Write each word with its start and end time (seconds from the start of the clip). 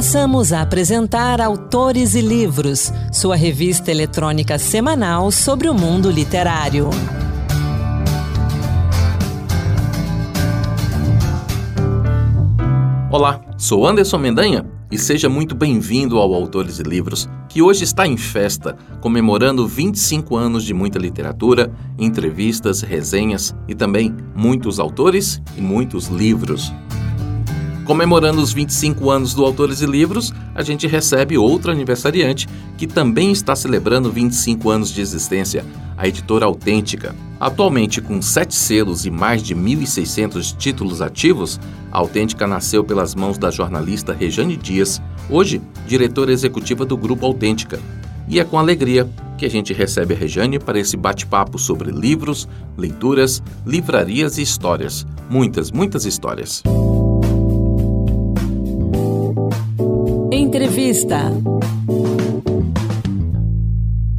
Passamos 0.00 0.50
a 0.50 0.62
apresentar 0.62 1.42
Autores 1.42 2.14
e 2.14 2.22
Livros, 2.22 2.90
sua 3.12 3.36
revista 3.36 3.90
eletrônica 3.90 4.58
semanal 4.58 5.30
sobre 5.30 5.68
o 5.68 5.74
mundo 5.74 6.10
literário. 6.10 6.88
Olá, 13.10 13.42
sou 13.58 13.86
Anderson 13.86 14.16
Mendanha 14.16 14.64
e 14.90 14.96
seja 14.96 15.28
muito 15.28 15.54
bem-vindo 15.54 16.16
ao 16.16 16.32
Autores 16.32 16.78
e 16.78 16.82
Livros, 16.82 17.28
que 17.46 17.60
hoje 17.60 17.84
está 17.84 18.06
em 18.06 18.16
festa, 18.16 18.78
comemorando 19.02 19.68
25 19.68 20.34
anos 20.34 20.64
de 20.64 20.72
muita 20.72 20.98
literatura, 20.98 21.70
entrevistas, 21.98 22.80
resenhas 22.80 23.54
e 23.68 23.74
também 23.74 24.16
muitos 24.34 24.80
autores 24.80 25.42
e 25.58 25.60
muitos 25.60 26.06
livros. 26.06 26.72
Comemorando 27.90 28.40
os 28.40 28.52
25 28.52 29.10
anos 29.10 29.34
do 29.34 29.44
Autores 29.44 29.80
e 29.80 29.84
Livros, 29.84 30.32
a 30.54 30.62
gente 30.62 30.86
recebe 30.86 31.36
outro 31.36 31.72
aniversariante 31.72 32.46
que 32.78 32.86
também 32.86 33.32
está 33.32 33.56
celebrando 33.56 34.12
25 34.12 34.70
anos 34.70 34.92
de 34.92 35.00
existência, 35.00 35.66
a 35.96 36.06
editora 36.06 36.46
Autêntica. 36.46 37.16
Atualmente 37.40 38.00
com 38.00 38.22
sete 38.22 38.54
selos 38.54 39.06
e 39.06 39.10
mais 39.10 39.42
de 39.42 39.56
1.600 39.56 40.56
títulos 40.56 41.02
ativos, 41.02 41.58
a 41.90 41.98
Autêntica 41.98 42.46
nasceu 42.46 42.84
pelas 42.84 43.12
mãos 43.16 43.36
da 43.36 43.50
jornalista 43.50 44.12
Rejane 44.12 44.56
Dias, 44.56 45.02
hoje 45.28 45.60
diretora 45.84 46.30
executiva 46.30 46.84
do 46.84 46.96
Grupo 46.96 47.26
Autêntica. 47.26 47.80
E 48.28 48.38
é 48.38 48.44
com 48.44 48.56
alegria 48.56 49.10
que 49.36 49.44
a 49.44 49.50
gente 49.50 49.72
recebe 49.72 50.14
a 50.14 50.16
Rejane 50.16 50.60
para 50.60 50.78
esse 50.78 50.96
bate-papo 50.96 51.58
sobre 51.58 51.90
livros, 51.90 52.46
leituras, 52.78 53.42
livrarias 53.66 54.38
e 54.38 54.42
histórias. 54.42 55.04
Muitas, 55.28 55.72
muitas 55.72 56.04
histórias. 56.04 56.62
Entrevista. 60.60 61.16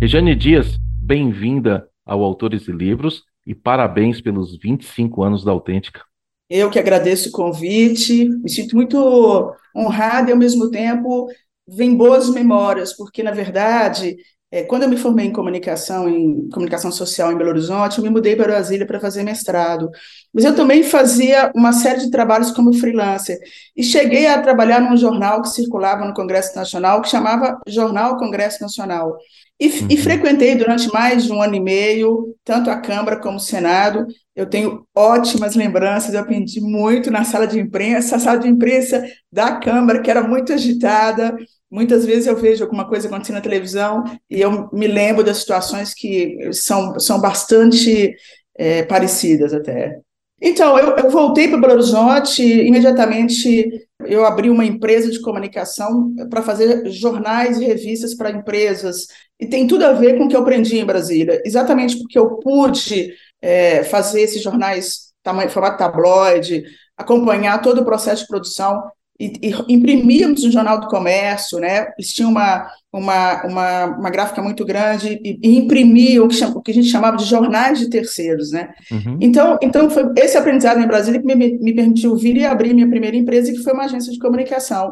Rejane 0.02 0.36
Dias, 0.36 0.76
bem-vinda 1.00 1.88
ao 2.04 2.24
Autores 2.24 2.68
e 2.68 2.72
Livros 2.72 3.22
e 3.46 3.54
parabéns 3.54 4.20
pelos 4.20 4.58
25 4.58 5.22
anos 5.22 5.44
da 5.44 5.52
Autêntica. 5.52 6.02
Eu 6.50 6.72
que 6.72 6.80
agradeço 6.80 7.30
o 7.30 7.32
convite, 7.32 8.28
me 8.28 8.50
sinto 8.50 8.76
muito 8.76 9.54
honrada 9.76 10.32
e, 10.32 10.34
ao 10.34 10.40
mesmo 10.40 10.72
tempo, 10.72 11.28
vem 11.68 11.96
boas 11.96 12.28
memórias, 12.32 12.98
porque, 12.98 13.22
na 13.22 13.32
verdade, 13.32 14.18
é, 14.52 14.64
quando 14.64 14.84
eu 14.84 14.90
me 14.90 14.98
formei 14.98 15.26
em 15.26 15.32
comunicação, 15.32 16.10
em 16.10 16.50
comunicação 16.50 16.92
social 16.92 17.32
em 17.32 17.38
Belo 17.38 17.52
Horizonte, 17.52 17.98
eu 17.98 18.04
me 18.04 18.10
mudei 18.10 18.36
para 18.36 18.48
Brasília 18.48 18.86
para 18.86 19.00
fazer 19.00 19.24
mestrado. 19.24 19.90
Mas 20.34 20.44
eu 20.44 20.54
também 20.54 20.84
fazia 20.84 21.50
uma 21.56 21.72
série 21.72 22.02
de 22.02 22.12
trabalhos 22.12 22.52
como 22.52 22.74
freelancer. 22.74 23.40
E 23.76 23.82
cheguei 23.82 24.28
a 24.28 24.42
trabalhar 24.42 24.82
num 24.82 24.98
jornal 24.98 25.42
que 25.42 25.50
circulava 25.50 26.06
no 26.06 26.14
Congresso 26.14 26.54
Nacional, 26.54 27.02
que 27.02 27.08
chamava 27.10 27.58
Jornal 27.66 28.18
Congresso 28.18 28.62
Nacional. 28.62 29.18
E, 29.62 29.68
uhum. 29.68 29.88
e, 29.92 29.98
frequentei 29.98 30.56
durante 30.56 30.92
mais 30.92 31.24
de 31.24 31.32
um 31.32 31.40
ano 31.40 31.54
e 31.54 31.60
meio, 31.60 32.36
tanto 32.44 32.72
a 32.72 32.82
Câmara 32.82 33.20
como 33.20 33.38
o 33.38 33.40
Senado. 33.40 34.08
Eu 34.36 34.48
tenho 34.48 34.88
ótimas 34.96 35.56
lembranças, 35.56 36.14
eu 36.14 36.20
aprendi 36.20 36.60
muito 36.60 37.12
na 37.12 37.24
sala 37.24 37.46
de 37.46 37.60
imprensa, 37.60 38.16
a 38.16 38.20
sala 38.20 38.40
de 38.40 38.48
imprensa 38.48 39.06
da 39.32 39.58
Câmara, 39.58 40.02
que 40.02 40.10
era 40.10 40.28
muito 40.28 40.52
agitada, 40.52 41.38
Muitas 41.72 42.06
vezes 42.06 42.28
eu 42.28 42.36
vejo 42.36 42.66
alguma 42.66 42.86
coisa 42.86 43.08
acontecendo 43.08 43.36
na 43.36 43.42
televisão 43.42 44.04
e 44.30 44.42
eu 44.42 44.70
me 44.74 44.88
lembro 44.88 45.24
das 45.24 45.38
situações 45.38 45.94
que 45.94 46.52
são, 46.52 47.00
são 47.00 47.22
bastante 47.22 48.14
é, 48.58 48.84
parecidas 48.84 49.54
até. 49.54 49.98
Então, 50.42 50.78
eu, 50.78 50.98
eu 50.98 51.10
voltei 51.10 51.48
para 51.48 51.60
Belo 51.60 51.74
Horizonte, 51.74 52.44
imediatamente 52.44 53.70
eu 54.06 54.26
abri 54.26 54.50
uma 54.50 54.66
empresa 54.66 55.10
de 55.10 55.22
comunicação 55.22 56.14
para 56.30 56.42
fazer 56.42 56.90
jornais 56.90 57.58
e 57.62 57.66
revistas 57.66 58.16
para 58.16 58.32
empresas, 58.32 59.06
e 59.42 59.48
tem 59.48 59.66
tudo 59.66 59.86
a 59.86 59.92
ver 59.92 60.18
com 60.18 60.26
o 60.26 60.28
que 60.28 60.36
eu 60.36 60.42
aprendi 60.42 60.78
em 60.78 60.86
Brasília, 60.86 61.42
exatamente 61.44 61.98
porque 61.98 62.18
eu 62.18 62.38
pude 62.38 63.12
é, 63.42 63.84
fazer 63.84 64.22
esses 64.22 64.42
jornais 64.42 65.12
tamanho, 65.24 65.50
formato 65.50 65.78
tabloide, 65.78 66.64
acompanhar 66.98 67.62
todo 67.62 67.82
o 67.82 67.86
processo 67.86 68.24
de 68.24 68.28
produção 68.28 68.84
e, 69.20 69.34
e 69.42 69.74
imprimíamos 69.74 70.44
no 70.44 70.52
Jornal 70.52 70.80
do 70.80 70.88
Comércio, 70.88 71.60
né? 71.60 71.92
Eles 71.98 72.12
tinham 72.12 72.32
uma, 72.32 72.68
uma, 72.92 73.46
uma, 73.46 73.86
uma 73.86 74.10
gráfica 74.10 74.42
muito 74.42 74.66
grande 74.66 75.20
e, 75.24 75.40
e 75.44 75.58
imprimiam 75.58 76.26
o 76.26 76.28
que, 76.28 76.44
o 76.44 76.62
que, 76.62 76.72
a 76.72 76.74
gente 76.74 76.88
chamava 76.88 77.18
de 77.18 77.26
jornais 77.26 77.80
de 77.80 77.90
terceiros, 77.90 78.52
né? 78.52 78.74
Uhum. 78.92 79.18
Então, 79.22 79.60
então 79.62 79.90
foi 79.90 80.06
esse 80.18 80.38
aprendizado 80.38 80.80
em 80.80 80.88
Brasília 80.88 81.22
que 81.22 81.36
me, 81.36 81.36
me 81.60 81.74
permitiu 81.74 82.16
vir 82.16 82.38
e 82.38 82.46
abrir 82.46 82.74
minha 82.74 82.90
primeira 82.90 83.16
empresa, 83.16 83.52
que 83.52 83.64
foi 83.64 83.74
uma 83.74 83.86
agência 83.86 84.12
de 84.12 84.18
comunicação. 84.18 84.92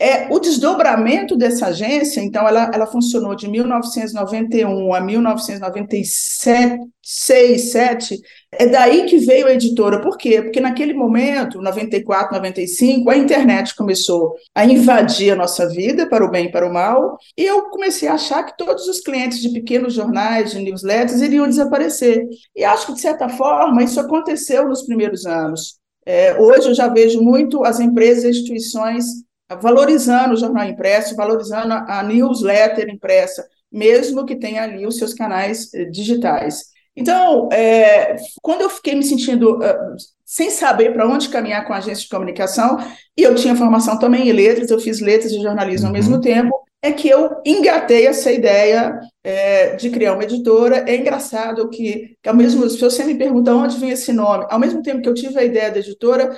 É, 0.00 0.32
o 0.32 0.38
desdobramento 0.38 1.36
dessa 1.36 1.66
agência, 1.66 2.20
então, 2.20 2.46
ela, 2.46 2.70
ela 2.72 2.86
funcionou 2.86 3.34
de 3.34 3.48
1991 3.48 4.94
a 4.94 5.00
1996, 5.00 7.72
7, 7.72 8.16
é 8.52 8.68
daí 8.68 9.06
que 9.06 9.18
veio 9.18 9.48
a 9.48 9.54
editora. 9.54 10.00
Por 10.00 10.16
quê? 10.16 10.40
Porque 10.40 10.60
naquele 10.60 10.94
momento, 10.94 11.60
94, 11.60 12.36
95, 12.36 13.10
a 13.10 13.16
internet 13.16 13.74
começou 13.74 14.36
a 14.54 14.64
invadir 14.64 15.32
a 15.32 15.36
nossa 15.36 15.68
vida, 15.68 16.08
para 16.08 16.24
o 16.24 16.30
bem 16.30 16.46
e 16.46 16.52
para 16.52 16.68
o 16.68 16.72
mal, 16.72 17.18
e 17.36 17.44
eu 17.44 17.62
comecei 17.64 18.08
a 18.08 18.14
achar 18.14 18.44
que 18.44 18.56
todos 18.56 18.86
os 18.86 19.00
clientes 19.00 19.40
de 19.40 19.48
pequenos 19.48 19.94
jornais, 19.94 20.52
de 20.52 20.60
newsletters, 20.60 21.20
iriam 21.20 21.48
desaparecer. 21.48 22.24
E 22.54 22.64
acho 22.64 22.86
que, 22.86 22.94
de 22.94 23.00
certa 23.00 23.28
forma, 23.28 23.82
isso 23.82 23.98
aconteceu 23.98 24.68
nos 24.68 24.82
primeiros 24.82 25.26
anos. 25.26 25.76
É, 26.06 26.40
hoje 26.40 26.68
eu 26.68 26.74
já 26.74 26.86
vejo 26.86 27.20
muito 27.20 27.64
as 27.64 27.80
empresas 27.80 28.22
e 28.24 28.30
instituições 28.30 29.26
valorizando 29.60 30.34
o 30.34 30.36
jornal 30.36 30.66
impresso, 30.66 31.16
valorizando 31.16 31.72
a 31.72 32.02
newsletter 32.02 32.88
impressa, 32.88 33.46
mesmo 33.70 34.24
que 34.24 34.36
tenha 34.36 34.62
ali 34.62 34.86
os 34.86 34.96
seus 34.96 35.14
canais 35.14 35.72
eh, 35.74 35.84
digitais. 35.86 36.64
Então, 36.96 37.48
é, 37.52 38.16
quando 38.42 38.62
eu 38.62 38.70
fiquei 38.70 38.94
me 38.94 39.04
sentindo 39.04 39.58
uh, 39.58 39.96
sem 40.24 40.50
saber 40.50 40.92
para 40.92 41.06
onde 41.06 41.28
caminhar 41.28 41.64
com 41.64 41.72
a 41.72 41.76
agência 41.76 42.02
de 42.02 42.08
comunicação, 42.08 42.76
e 43.16 43.22
eu 43.22 43.36
tinha 43.36 43.54
formação 43.54 43.96
também 43.98 44.28
em 44.28 44.32
letras, 44.32 44.68
eu 44.70 44.80
fiz 44.80 45.00
letras 45.00 45.30
e 45.30 45.40
jornalismo 45.40 45.86
uhum. 45.86 45.94
ao 45.94 46.00
mesmo 46.00 46.20
tempo, 46.20 46.52
é 46.82 46.92
que 46.92 47.08
eu 47.08 47.30
engatei 47.44 48.06
essa 48.06 48.32
ideia 48.32 48.98
é, 49.22 49.76
de 49.76 49.90
criar 49.90 50.14
uma 50.14 50.24
editora. 50.24 50.84
É 50.88 50.96
engraçado 50.96 51.68
que, 51.70 52.16
que 52.22 52.28
ao 52.28 52.34
mesmo 52.34 52.68
se 52.68 52.80
você 52.80 53.04
me 53.04 53.16
pergunta 53.16 53.54
onde 53.54 53.78
vem 53.78 53.90
esse 53.90 54.12
nome, 54.12 54.46
ao 54.48 54.58
mesmo 54.58 54.82
tempo 54.82 55.02
que 55.02 55.08
eu 55.08 55.14
tive 55.14 55.38
a 55.38 55.44
ideia 55.44 55.70
da 55.70 55.78
editora, 55.78 56.36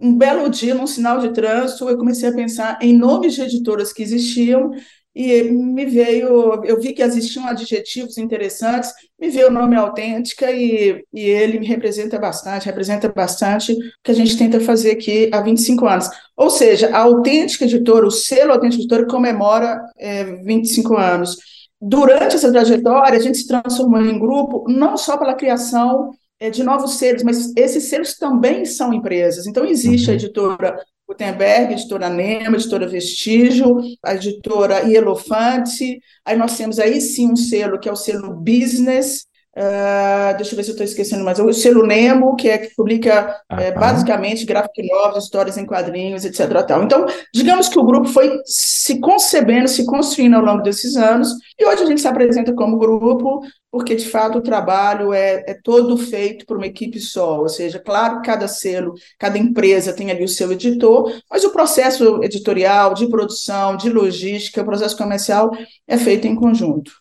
um 0.00 0.16
belo 0.16 0.48
dia, 0.48 0.74
num 0.74 0.86
sinal 0.86 1.18
de 1.20 1.32
trânsito, 1.32 1.88
eu 1.88 1.96
comecei 1.96 2.28
a 2.28 2.34
pensar 2.34 2.78
em 2.82 2.92
nomes 2.92 3.34
de 3.34 3.42
editoras 3.42 3.92
que 3.92 4.02
existiam 4.02 4.72
e 5.14 5.42
me 5.42 5.84
veio, 5.84 6.64
eu 6.64 6.80
vi 6.80 6.92
que 6.92 7.02
existiam 7.02 7.46
adjetivos 7.48 8.18
interessantes, 8.18 8.92
me 9.18 9.28
veio 9.28 9.48
o 9.48 9.50
nome 9.50 9.74
Autêntica 9.74 10.48
e, 10.52 11.04
e 11.12 11.20
ele 11.20 11.58
me 11.58 11.66
representa 11.66 12.20
bastante, 12.20 12.66
representa 12.66 13.08
bastante 13.08 13.72
o 13.72 13.76
que 14.04 14.12
a 14.12 14.14
gente 14.14 14.38
tenta 14.38 14.60
fazer 14.60 14.92
aqui 14.92 15.28
há 15.32 15.40
25 15.40 15.86
anos. 15.86 16.08
Ou 16.36 16.48
seja, 16.50 16.90
a 16.94 17.00
Autêntica 17.00 17.64
Editora, 17.64 18.06
o 18.06 18.12
selo 18.12 18.52
Autêntica 18.52 18.80
Editora 18.80 19.06
comemora 19.06 19.80
é, 19.98 20.22
25 20.22 20.96
anos. 20.96 21.36
Durante 21.80 22.36
essa 22.36 22.52
trajetória, 22.52 23.18
a 23.18 23.22
gente 23.22 23.38
se 23.38 23.48
transformou 23.48 24.00
em 24.00 24.18
grupo, 24.20 24.66
não 24.68 24.96
só 24.96 25.16
pela 25.16 25.34
criação 25.34 26.12
de 26.50 26.62
novos 26.62 26.94
selos, 26.94 27.22
mas 27.22 27.52
esses 27.56 27.84
selos 27.84 28.14
também 28.14 28.64
são 28.64 28.92
empresas. 28.92 29.46
Então, 29.46 29.64
existe 29.64 30.08
a 30.08 30.12
uhum. 30.12 30.18
editora 30.18 30.84
Gutenberg, 31.08 31.72
a 31.72 31.76
editora 31.76 32.10
Nema, 32.10 32.56
a 32.56 32.60
editora 32.60 32.86
Vestígio, 32.86 33.78
a 34.04 34.14
editora 34.14 34.88
Elefante. 34.90 35.98
Aí 36.24 36.36
nós 36.36 36.56
temos 36.56 36.78
aí 36.78 37.00
sim 37.00 37.32
um 37.32 37.36
selo 37.36 37.80
que 37.80 37.88
é 37.88 37.92
o 37.92 37.96
selo 37.96 38.34
Business, 38.34 39.26
Uh, 39.58 40.36
deixa 40.36 40.52
eu 40.52 40.56
ver 40.56 40.62
se 40.62 40.70
eu 40.70 40.74
estou 40.74 40.84
esquecendo 40.84 41.24
mais. 41.24 41.40
O 41.40 41.52
selo 41.52 41.84
Nemo, 41.84 42.36
que 42.36 42.48
é 42.48 42.58
que 42.58 42.76
publica 42.76 43.42
ah, 43.48 43.60
é, 43.60 43.72
basicamente 43.72 44.46
graphic 44.46 44.86
novels, 44.86 45.24
histórias 45.24 45.58
em 45.58 45.66
quadrinhos, 45.66 46.24
etc. 46.24 46.64
Tal. 46.64 46.84
Então, 46.84 47.04
digamos 47.34 47.68
que 47.68 47.76
o 47.76 47.84
grupo 47.84 48.08
foi 48.08 48.40
se 48.44 49.00
concebendo, 49.00 49.66
se 49.66 49.84
construindo 49.84 50.34
ao 50.34 50.44
longo 50.44 50.62
desses 50.62 50.96
anos, 50.96 51.30
e 51.58 51.66
hoje 51.66 51.82
a 51.82 51.86
gente 51.86 52.00
se 52.00 52.06
apresenta 52.06 52.54
como 52.54 52.78
grupo, 52.78 53.40
porque 53.68 53.96
de 53.96 54.06
fato 54.06 54.38
o 54.38 54.42
trabalho 54.42 55.12
é, 55.12 55.42
é 55.48 55.58
todo 55.60 55.96
feito 55.96 56.46
por 56.46 56.56
uma 56.56 56.66
equipe 56.66 57.00
só. 57.00 57.40
Ou 57.40 57.48
seja, 57.48 57.80
claro 57.80 58.20
que 58.20 58.26
cada 58.26 58.46
selo, 58.46 58.94
cada 59.18 59.38
empresa 59.38 59.92
tem 59.92 60.08
ali 60.12 60.22
o 60.22 60.28
seu 60.28 60.52
editor, 60.52 61.12
mas 61.28 61.42
o 61.42 61.50
processo 61.50 62.22
editorial, 62.22 62.94
de 62.94 63.08
produção, 63.08 63.76
de 63.76 63.90
logística, 63.90 64.62
o 64.62 64.64
processo 64.64 64.96
comercial 64.96 65.50
é 65.88 65.98
feito 65.98 66.28
em 66.28 66.36
conjunto. 66.36 66.92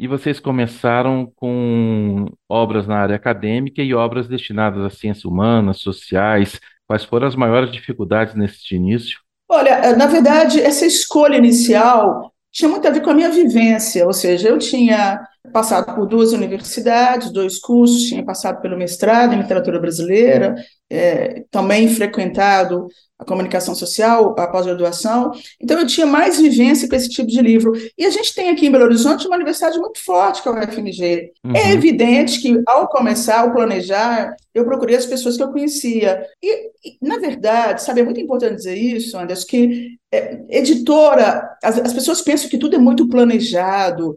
E 0.00 0.06
vocês 0.06 0.40
começaram 0.40 1.30
com 1.36 2.24
obras 2.48 2.86
na 2.86 2.96
área 2.96 3.16
acadêmica 3.16 3.82
e 3.82 3.92
obras 3.92 4.26
destinadas 4.26 4.82
às 4.82 4.94
ciências 4.94 5.26
humanas, 5.26 5.76
sociais. 5.76 6.58
Quais 6.86 7.04
foram 7.04 7.28
as 7.28 7.36
maiores 7.36 7.70
dificuldades 7.70 8.34
nesse 8.34 8.74
início? 8.74 9.18
Olha, 9.46 9.94
na 9.98 10.06
verdade, 10.06 10.58
essa 10.58 10.86
escolha 10.86 11.36
inicial 11.36 12.32
tinha 12.50 12.70
muito 12.70 12.88
a 12.88 12.90
ver 12.90 13.02
com 13.02 13.10
a 13.10 13.14
minha 13.14 13.28
vivência, 13.28 14.06
ou 14.06 14.14
seja, 14.14 14.48
eu 14.48 14.56
tinha 14.58 15.20
passado 15.52 15.94
por 15.94 16.06
duas 16.06 16.32
universidades, 16.32 17.32
dois 17.32 17.58
cursos, 17.58 18.04
tinha 18.04 18.24
passado 18.24 18.60
pelo 18.60 18.76
mestrado 18.76 19.34
em 19.34 19.38
literatura 19.38 19.80
brasileira, 19.80 20.54
é, 20.88 21.44
também 21.50 21.88
frequentado 21.88 22.86
a 23.20 23.24
comunicação 23.24 23.74
social, 23.74 24.34
a 24.38 24.46
pós-graduação. 24.46 25.30
Então, 25.60 25.78
eu 25.78 25.86
tinha 25.86 26.06
mais 26.06 26.40
vivência 26.40 26.88
com 26.88 26.96
esse 26.96 27.08
tipo 27.08 27.28
de 27.28 27.40
livro. 27.42 27.72
E 27.96 28.06
a 28.06 28.10
gente 28.10 28.34
tem 28.34 28.48
aqui 28.48 28.66
em 28.66 28.70
Belo 28.70 28.84
Horizonte 28.84 29.26
uma 29.26 29.36
universidade 29.36 29.78
muito 29.78 30.02
forte, 30.02 30.42
que 30.42 30.48
é 30.48 30.50
o 30.50 30.58
UFMG. 30.58 31.30
Uhum. 31.44 31.54
É 31.54 31.70
evidente 31.72 32.40
que, 32.40 32.62
ao 32.66 32.88
começar, 32.88 33.40
ao 33.40 33.52
planejar, 33.52 34.34
eu 34.54 34.64
procurei 34.64 34.96
as 34.96 35.04
pessoas 35.04 35.36
que 35.36 35.42
eu 35.42 35.52
conhecia. 35.52 36.24
E, 36.42 36.70
e 36.82 36.98
na 37.02 37.18
verdade, 37.18 37.82
sabe, 37.82 38.00
é 38.00 38.04
muito 38.04 38.20
importante 38.20 38.56
dizer 38.56 38.74
isso, 38.74 39.18
Anderson, 39.18 39.46
que 39.46 39.98
é, 40.10 40.40
editora, 40.48 41.56
as, 41.62 41.78
as 41.78 41.92
pessoas 41.92 42.22
pensam 42.22 42.48
que 42.48 42.58
tudo 42.58 42.74
é 42.74 42.78
muito 42.78 43.06
planejado, 43.06 44.16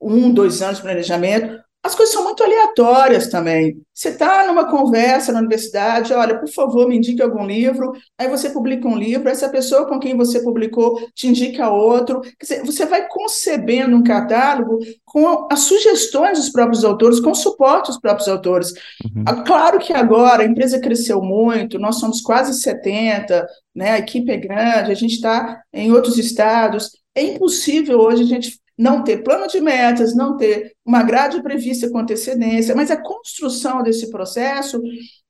um, 0.00 0.32
dois 0.32 0.62
anos 0.62 0.76
de 0.76 0.82
planejamento. 0.82 1.60
As 1.82 1.94
coisas 1.94 2.12
são 2.14 2.24
muito 2.24 2.42
aleatórias 2.42 3.28
também. 3.28 3.80
Você 3.94 4.10
está 4.10 4.46
numa 4.46 4.68
conversa 4.68 5.32
na 5.32 5.38
universidade, 5.38 6.12
olha, 6.12 6.38
por 6.38 6.48
favor, 6.50 6.86
me 6.86 6.98
indique 6.98 7.22
algum 7.22 7.46
livro. 7.46 7.92
Aí 8.18 8.28
você 8.28 8.50
publica 8.50 8.86
um 8.86 8.98
livro, 8.98 9.30
essa 9.30 9.48
pessoa 9.48 9.86
com 9.86 9.98
quem 9.98 10.14
você 10.14 10.42
publicou 10.42 11.00
te 11.14 11.26
indica 11.26 11.70
outro. 11.70 12.20
Quer 12.20 12.36
dizer, 12.42 12.66
você 12.66 12.84
vai 12.84 13.08
concebendo 13.08 13.96
um 13.96 14.04
catálogo 14.04 14.78
com 15.06 15.48
as 15.50 15.60
sugestões 15.60 16.38
dos 16.38 16.50
próprios 16.50 16.84
autores, 16.84 17.18
com 17.18 17.30
o 17.30 17.34
suporte 17.34 17.86
dos 17.86 17.98
próprios 17.98 18.28
autores. 18.28 18.72
Uhum. 19.02 19.24
Ah, 19.26 19.42
claro 19.42 19.78
que 19.78 19.94
agora 19.94 20.42
a 20.42 20.46
empresa 20.46 20.80
cresceu 20.80 21.22
muito, 21.22 21.78
nós 21.78 21.98
somos 21.98 22.20
quase 22.20 22.60
70, 22.60 23.46
né? 23.74 23.92
a 23.92 23.98
equipe 23.98 24.30
é 24.30 24.36
grande, 24.36 24.92
a 24.92 24.94
gente 24.94 25.14
está 25.14 25.62
em 25.72 25.90
outros 25.92 26.18
estados. 26.18 26.90
É 27.14 27.22
impossível 27.22 28.00
hoje 28.00 28.22
a 28.22 28.26
gente 28.26 28.59
não 28.80 29.04
ter 29.04 29.22
plano 29.22 29.46
de 29.46 29.60
metas, 29.60 30.16
não 30.16 30.38
ter 30.38 30.72
uma 30.86 31.02
grade 31.02 31.42
prevista 31.42 31.90
com 31.90 31.98
antecedência, 31.98 32.74
mas 32.74 32.90
a 32.90 32.96
construção 32.96 33.82
desse 33.82 34.10
processo, 34.10 34.80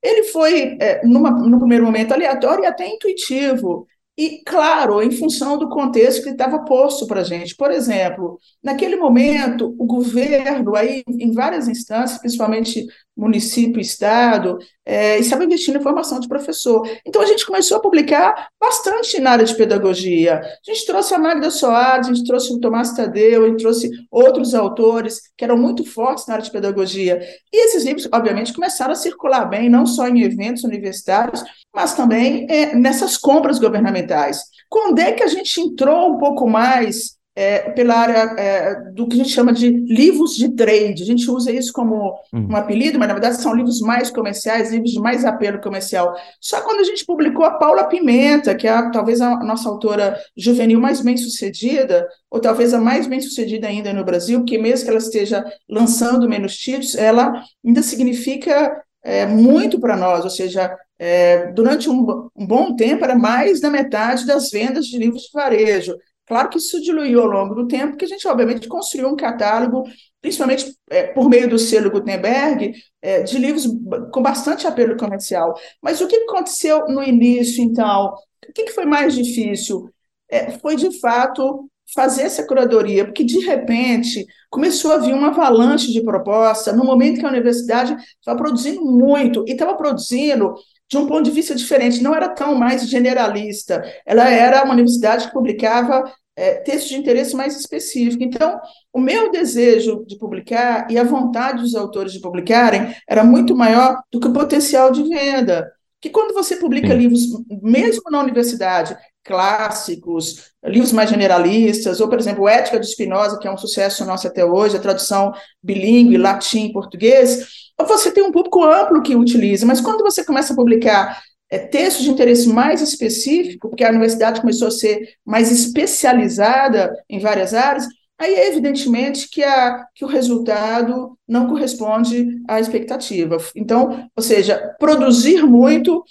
ele 0.01 0.23
foi, 0.23 0.77
é, 0.79 1.05
numa, 1.05 1.31
no 1.31 1.59
primeiro 1.59 1.83
momento, 1.83 2.13
aleatório 2.13 2.63
e 2.63 2.67
até 2.67 2.87
intuitivo. 2.87 3.85
E, 4.17 4.41
claro, 4.45 5.01
em 5.01 5.11
função 5.11 5.57
do 5.57 5.67
contexto 5.67 6.23
que 6.23 6.29
estava 6.29 6.63
posto 6.63 7.05
para 7.05 7.21
a 7.21 7.23
gente. 7.25 7.55
Por 7.55 7.71
exemplo, 7.71 8.39
naquele 8.63 8.95
momento, 8.95 9.75
o 9.77 9.85
governo, 9.85 10.73
aí, 10.75 11.03
em 11.07 11.33
várias 11.33 11.67
instâncias, 11.67 12.19
principalmente 12.19 12.85
município, 13.21 13.79
estado, 13.79 14.57
é, 14.83 15.19
estava 15.19 15.43
investindo 15.43 15.77
em 15.77 15.81
formação 15.81 16.19
de 16.19 16.27
professor. 16.27 16.89
Então, 17.05 17.21
a 17.21 17.25
gente 17.25 17.45
começou 17.45 17.77
a 17.77 17.79
publicar 17.79 18.47
bastante 18.59 19.19
na 19.19 19.31
área 19.31 19.45
de 19.45 19.55
pedagogia. 19.55 20.39
A 20.39 20.71
gente 20.71 20.85
trouxe 20.87 21.13
a 21.13 21.19
Magda 21.19 21.51
Soares, 21.51 22.07
a 22.07 22.13
gente 22.13 22.25
trouxe 22.25 22.51
o 22.51 22.59
Tomás 22.59 22.93
Tadeu, 22.93 23.45
a 23.45 23.47
gente 23.47 23.61
trouxe 23.61 23.89
outros 24.09 24.55
autores 24.55 25.21
que 25.37 25.43
eram 25.43 25.55
muito 25.55 25.85
fortes 25.85 26.25
na 26.25 26.33
área 26.33 26.45
de 26.45 26.51
pedagogia. 26.51 27.21
E 27.53 27.65
esses 27.65 27.85
livros, 27.85 28.09
obviamente, 28.11 28.53
começaram 28.53 28.93
a 28.93 28.95
circular 28.95 29.45
bem, 29.45 29.69
não 29.69 29.85
só 29.85 30.07
em 30.07 30.23
eventos 30.23 30.63
universitários, 30.63 31.43
mas 31.73 31.93
também 31.93 32.47
é, 32.49 32.75
nessas 32.75 33.17
compras 33.17 33.59
governamentais. 33.59 34.41
Quando 34.67 34.99
é 34.99 35.11
que 35.11 35.23
a 35.23 35.27
gente 35.27 35.61
entrou 35.61 36.15
um 36.15 36.17
pouco 36.17 36.49
mais 36.49 37.20
é, 37.41 37.71
pela 37.71 37.95
área 37.95 38.35
é, 38.37 38.75
do 38.91 39.07
que 39.07 39.15
a 39.15 39.17
gente 39.17 39.31
chama 39.31 39.51
de 39.51 39.71
livros 39.71 40.35
de 40.35 40.49
trade. 40.49 41.01
A 41.01 41.05
gente 41.05 41.29
usa 41.29 41.51
isso 41.51 41.73
como 41.73 42.13
uhum. 42.31 42.49
um 42.51 42.55
apelido, 42.55 42.99
mas 42.99 43.07
na 43.07 43.15
verdade 43.15 43.41
são 43.41 43.55
livros 43.55 43.81
mais 43.81 44.11
comerciais, 44.11 44.71
livros 44.71 44.91
de 44.91 44.99
mais 44.99 45.25
apelo 45.25 45.59
comercial. 45.59 46.13
Só 46.39 46.61
quando 46.61 46.81
a 46.81 46.83
gente 46.83 47.03
publicou 47.03 47.43
a 47.43 47.57
Paula 47.57 47.85
Pimenta, 47.85 48.53
que 48.53 48.67
é 48.67 48.71
a, 48.71 48.91
talvez 48.91 49.21
a 49.21 49.37
nossa 49.37 49.67
autora 49.67 50.15
juvenil 50.37 50.79
mais 50.79 51.01
bem 51.01 51.17
sucedida, 51.17 52.07
ou 52.29 52.39
talvez 52.39 52.75
a 52.75 52.79
mais 52.79 53.07
bem 53.07 53.19
sucedida 53.19 53.67
ainda 53.67 53.91
no 53.91 54.05
Brasil, 54.05 54.45
que 54.45 54.59
mesmo 54.59 54.85
que 54.85 54.91
ela 54.91 54.99
esteja 54.99 55.43
lançando 55.67 56.29
menos 56.29 56.55
títulos, 56.55 56.93
ela 56.93 57.43
ainda 57.65 57.81
significa 57.81 58.83
é, 59.03 59.25
muito 59.25 59.79
para 59.79 59.97
nós, 59.97 60.23
ou 60.23 60.29
seja, 60.29 60.77
é, 60.99 61.51
durante 61.53 61.89
um, 61.89 62.29
um, 62.35 62.45
bom 62.45 62.75
tempo 62.75 63.03
era 63.03 63.15
mais 63.15 63.59
da 63.59 63.71
metade 63.71 64.27
das 64.27 64.51
vendas 64.51 64.85
de 64.85 64.99
livros 64.99 65.23
de 65.23 65.31
varejo. 65.33 65.95
Claro 66.27 66.49
que 66.49 66.57
isso 66.57 66.81
diluiu 66.81 67.21
ao 67.21 67.27
longo 67.27 67.55
do 67.55 67.67
tempo, 67.67 67.91
porque 67.91 68.05
a 68.05 68.07
gente, 68.07 68.27
obviamente, 68.27 68.67
construiu 68.67 69.09
um 69.09 69.15
catálogo, 69.15 69.83
principalmente 70.21 70.73
é, 70.89 71.07
por 71.07 71.27
meio 71.27 71.49
do 71.49 71.59
selo 71.59 71.91
Gutenberg, 71.91 72.73
é, 73.01 73.23
de 73.23 73.37
livros 73.37 73.67
com 74.13 74.21
bastante 74.21 74.65
apelo 74.65 74.95
comercial. 74.95 75.53
Mas 75.81 75.99
o 75.99 76.07
que 76.07 76.15
aconteceu 76.15 76.85
no 76.87 77.03
início, 77.03 77.61
então? 77.63 78.13
O 78.47 78.53
que 78.53 78.71
foi 78.71 78.85
mais 78.85 79.13
difícil? 79.13 79.89
É, 80.29 80.51
foi, 80.51 80.75
de 80.77 80.99
fato, 80.99 81.69
fazer 81.93 82.23
essa 82.23 82.45
curadoria, 82.47 83.03
porque, 83.03 83.23
de 83.23 83.39
repente, 83.39 84.25
começou 84.49 84.93
a 84.93 84.97
vir 84.97 85.13
uma 85.13 85.27
avalanche 85.27 85.91
de 85.91 86.01
proposta, 86.01 86.71
no 86.71 86.85
momento 86.85 87.19
que 87.19 87.25
a 87.25 87.29
universidade 87.29 87.95
estava 88.19 88.37
produzindo 88.37 88.81
muito, 88.85 89.43
e 89.47 89.51
estava 89.51 89.75
produzindo 89.75 90.53
de 90.91 90.97
um 90.97 91.07
ponto 91.07 91.23
de 91.23 91.31
vista 91.31 91.55
diferente, 91.55 92.03
não 92.03 92.13
era 92.13 92.27
tão 92.27 92.53
mais 92.53 92.87
generalista, 92.89 93.81
ela 94.05 94.29
era 94.29 94.61
uma 94.65 94.73
universidade 94.73 95.27
que 95.27 95.33
publicava 95.33 96.03
é, 96.35 96.55
textos 96.55 96.89
de 96.89 96.97
interesse 96.97 97.33
mais 97.33 97.57
específico. 97.57 98.21
Então, 98.21 98.59
o 98.91 98.99
meu 98.99 99.31
desejo 99.31 100.03
de 100.05 100.17
publicar 100.17 100.91
e 100.91 100.97
a 100.97 101.03
vontade 101.05 101.61
dos 101.61 101.75
autores 101.75 102.11
de 102.11 102.19
publicarem 102.19 102.93
era 103.07 103.23
muito 103.23 103.55
maior 103.55 104.01
do 104.11 104.19
que 104.19 104.27
o 104.27 104.33
potencial 104.33 104.91
de 104.91 105.03
venda. 105.03 105.71
Que 106.01 106.09
quando 106.09 106.33
você 106.33 106.57
publica 106.57 106.93
livros, 106.93 107.21
mesmo 107.61 108.03
na 108.11 108.19
universidade, 108.19 108.97
clássicos, 109.23 110.51
livros 110.63 110.91
mais 110.91 111.09
generalistas, 111.09 111.99
ou, 111.99 112.09
por 112.09 112.19
exemplo, 112.19 112.47
Ética 112.47 112.79
de 112.79 112.87
Spinoza, 112.87 113.39
que 113.39 113.47
é 113.47 113.51
um 113.51 113.57
sucesso 113.57 114.05
nosso 114.05 114.27
até 114.27 114.43
hoje, 114.43 114.77
a 114.77 114.81
tradução 114.81 115.31
bilíngue, 115.61 116.17
latim, 116.17 116.71
português, 116.71 117.71
você 117.87 118.11
tem 118.11 118.23
um 118.23 118.31
público 118.31 118.63
amplo 118.63 119.01
que 119.01 119.15
utiliza, 119.15 119.65
mas 119.65 119.81
quando 119.81 120.03
você 120.03 120.23
começa 120.23 120.53
a 120.53 120.55
publicar 120.55 121.21
é, 121.49 121.57
textos 121.57 122.05
de 122.05 122.11
interesse 122.11 122.47
mais 122.47 122.81
específico, 122.81 123.69
porque 123.69 123.83
a 123.83 123.89
universidade 123.89 124.41
começou 124.41 124.67
a 124.67 124.71
ser 124.71 125.15
mais 125.25 125.51
especializada 125.51 126.93
em 127.09 127.19
várias 127.19 127.53
áreas, 127.53 127.85
aí 128.17 128.33
é 128.33 128.47
evidentemente 128.47 129.27
que, 129.29 129.43
a, 129.43 129.85
que 129.95 130.05
o 130.05 130.07
resultado 130.07 131.17
não 131.27 131.47
corresponde 131.47 132.39
à 132.47 132.59
expectativa. 132.59 133.37
Então, 133.55 134.07
ou 134.15 134.23
seja, 134.23 134.75
produzir 134.79 135.43
muito 135.43 136.03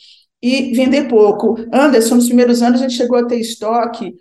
e 0.43 0.73
vender 0.75 1.09
pouco. 1.09 1.57
Anderson, 1.73 2.17
nos 2.17 2.27
primeiros 2.27 2.63
anos 2.63 2.81
a 2.81 2.83
gente 2.85 2.97
chegou 2.97 3.19
a 3.19 3.27
ter 3.27 3.37
estoque 3.37 4.15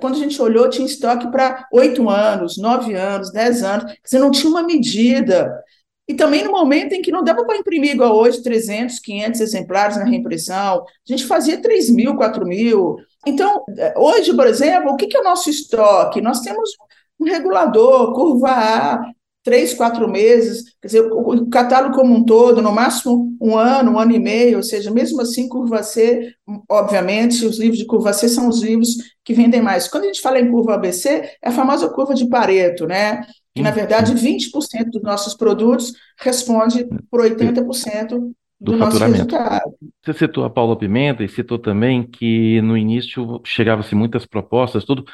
quando 0.00 0.16
a 0.16 0.18
gente 0.18 0.40
olhou, 0.42 0.68
tinha 0.68 0.86
estoque 0.86 1.30
para 1.30 1.66
oito 1.72 2.08
anos, 2.08 2.56
nove 2.58 2.94
anos, 2.94 3.30
dez 3.30 3.62
anos, 3.62 3.94
dizer, 4.02 4.18
não 4.18 4.30
tinha 4.32 4.50
uma 4.50 4.62
medida. 4.62 5.62
E 6.08 6.14
também 6.14 6.44
no 6.44 6.52
momento 6.52 6.92
em 6.92 7.02
que 7.02 7.12
não 7.12 7.22
dava 7.22 7.44
para 7.44 7.56
imprimir 7.56 7.92
igual 7.92 8.16
hoje, 8.16 8.42
300, 8.42 8.98
500 8.98 9.40
exemplares 9.40 9.96
na 9.96 10.04
reimpressão, 10.04 10.82
a 10.84 10.84
gente 11.04 11.24
fazia 11.24 11.60
3 11.60 11.90
mil, 11.90 12.16
4 12.16 12.44
mil. 12.46 12.96
Então, 13.24 13.64
hoje, 13.96 14.34
por 14.34 14.46
exemplo, 14.46 14.92
o 14.92 14.96
que 14.96 15.16
é 15.16 15.20
o 15.20 15.24
nosso 15.24 15.50
estoque? 15.50 16.20
Nós 16.20 16.40
temos 16.40 16.70
um 17.18 17.24
regulador, 17.24 18.12
curva 18.12 18.50
A, 18.50 19.12
três, 19.46 19.72
quatro 19.72 20.10
meses, 20.10 20.64
quer 20.82 20.88
dizer, 20.88 21.00
o, 21.02 21.46
catálogo 21.46 21.94
como 21.94 22.12
um 22.12 22.24
todo, 22.24 22.60
no 22.60 22.72
máximo 22.72 23.32
um 23.40 23.56
ano, 23.56 23.92
um 23.92 23.98
ano 24.00 24.12
e 24.12 24.18
meio, 24.18 24.56
ou 24.56 24.62
seja, 24.64 24.90
mesmo 24.90 25.20
assim, 25.20 25.48
curva 25.48 25.84
C, 25.84 26.34
obviamente, 26.68 27.46
os 27.46 27.56
livros 27.56 27.78
de 27.78 27.86
curva 27.86 28.12
C 28.12 28.28
são 28.28 28.48
os 28.48 28.60
livros 28.60 28.96
que 29.24 29.32
vendem 29.32 29.62
mais. 29.62 29.86
Quando 29.86 30.02
a 30.02 30.06
gente 30.08 30.20
fala 30.20 30.40
em 30.40 30.50
curva 30.50 30.74
ABC, 30.74 31.08
é 31.40 31.48
a 31.48 31.52
famosa 31.52 31.88
curva 31.88 32.12
de 32.12 32.28
Pareto, 32.28 32.88
né? 32.88 33.24
que, 33.54 33.62
na 33.62 33.70
verdade, 33.70 34.12
20% 34.12 34.90
dos 34.90 35.02
nossos 35.02 35.34
produtos 35.34 35.92
responde 36.18 36.84
por 37.08 37.20
80% 37.20 38.08
do, 38.08 38.34
do 38.60 38.76
nosso 38.76 38.98
resultado. 38.98 39.72
Você 40.04 40.12
citou 40.12 40.44
a 40.44 40.50
Paula 40.50 40.76
Pimenta 40.76 41.22
e 41.22 41.28
citou 41.28 41.56
também 41.56 42.02
que 42.02 42.60
no 42.62 42.76
início 42.76 43.40
chegava-se 43.44 43.94
muitas 43.94 44.26
propostas, 44.26 44.84
tudo. 44.84 45.04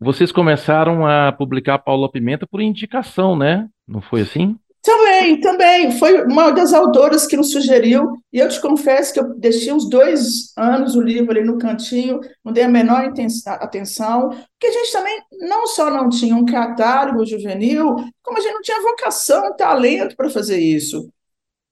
Vocês 0.00 0.32
começaram 0.32 1.06
a 1.06 1.32
publicar 1.32 1.78
Paula 1.78 2.10
Pimenta 2.10 2.46
por 2.46 2.60
indicação, 2.60 3.36
né? 3.36 3.68
Não 3.86 4.00
foi 4.00 4.22
assim? 4.22 4.56
Também, 4.80 5.40
também. 5.40 5.90
Foi 5.98 6.24
uma 6.24 6.50
das 6.50 6.72
autoras 6.72 7.26
que 7.26 7.36
nos 7.36 7.50
sugeriu, 7.50 8.12
e 8.32 8.38
eu 8.38 8.48
te 8.48 8.60
confesso 8.60 9.12
que 9.12 9.20
eu 9.20 9.34
deixei 9.34 9.72
uns 9.72 9.88
dois 9.88 10.52
anos 10.56 10.94
o 10.94 11.00
livro 11.00 11.32
ali 11.32 11.44
no 11.44 11.58
cantinho, 11.58 12.20
não 12.44 12.52
dei 12.52 12.64
a 12.64 12.68
menor 12.68 13.12
atenção, 13.46 14.30
porque 14.30 14.66
a 14.66 14.72
gente 14.72 14.92
também 14.92 15.20
não 15.40 15.66
só 15.66 15.90
não 15.90 16.08
tinha 16.08 16.34
um 16.34 16.46
catálogo 16.46 17.26
juvenil, 17.26 17.96
como 18.22 18.38
a 18.38 18.40
gente 18.40 18.54
não 18.54 18.62
tinha 18.62 18.80
vocação, 18.80 19.54
talento 19.56 20.16
para 20.16 20.30
fazer 20.30 20.58
isso. 20.58 21.10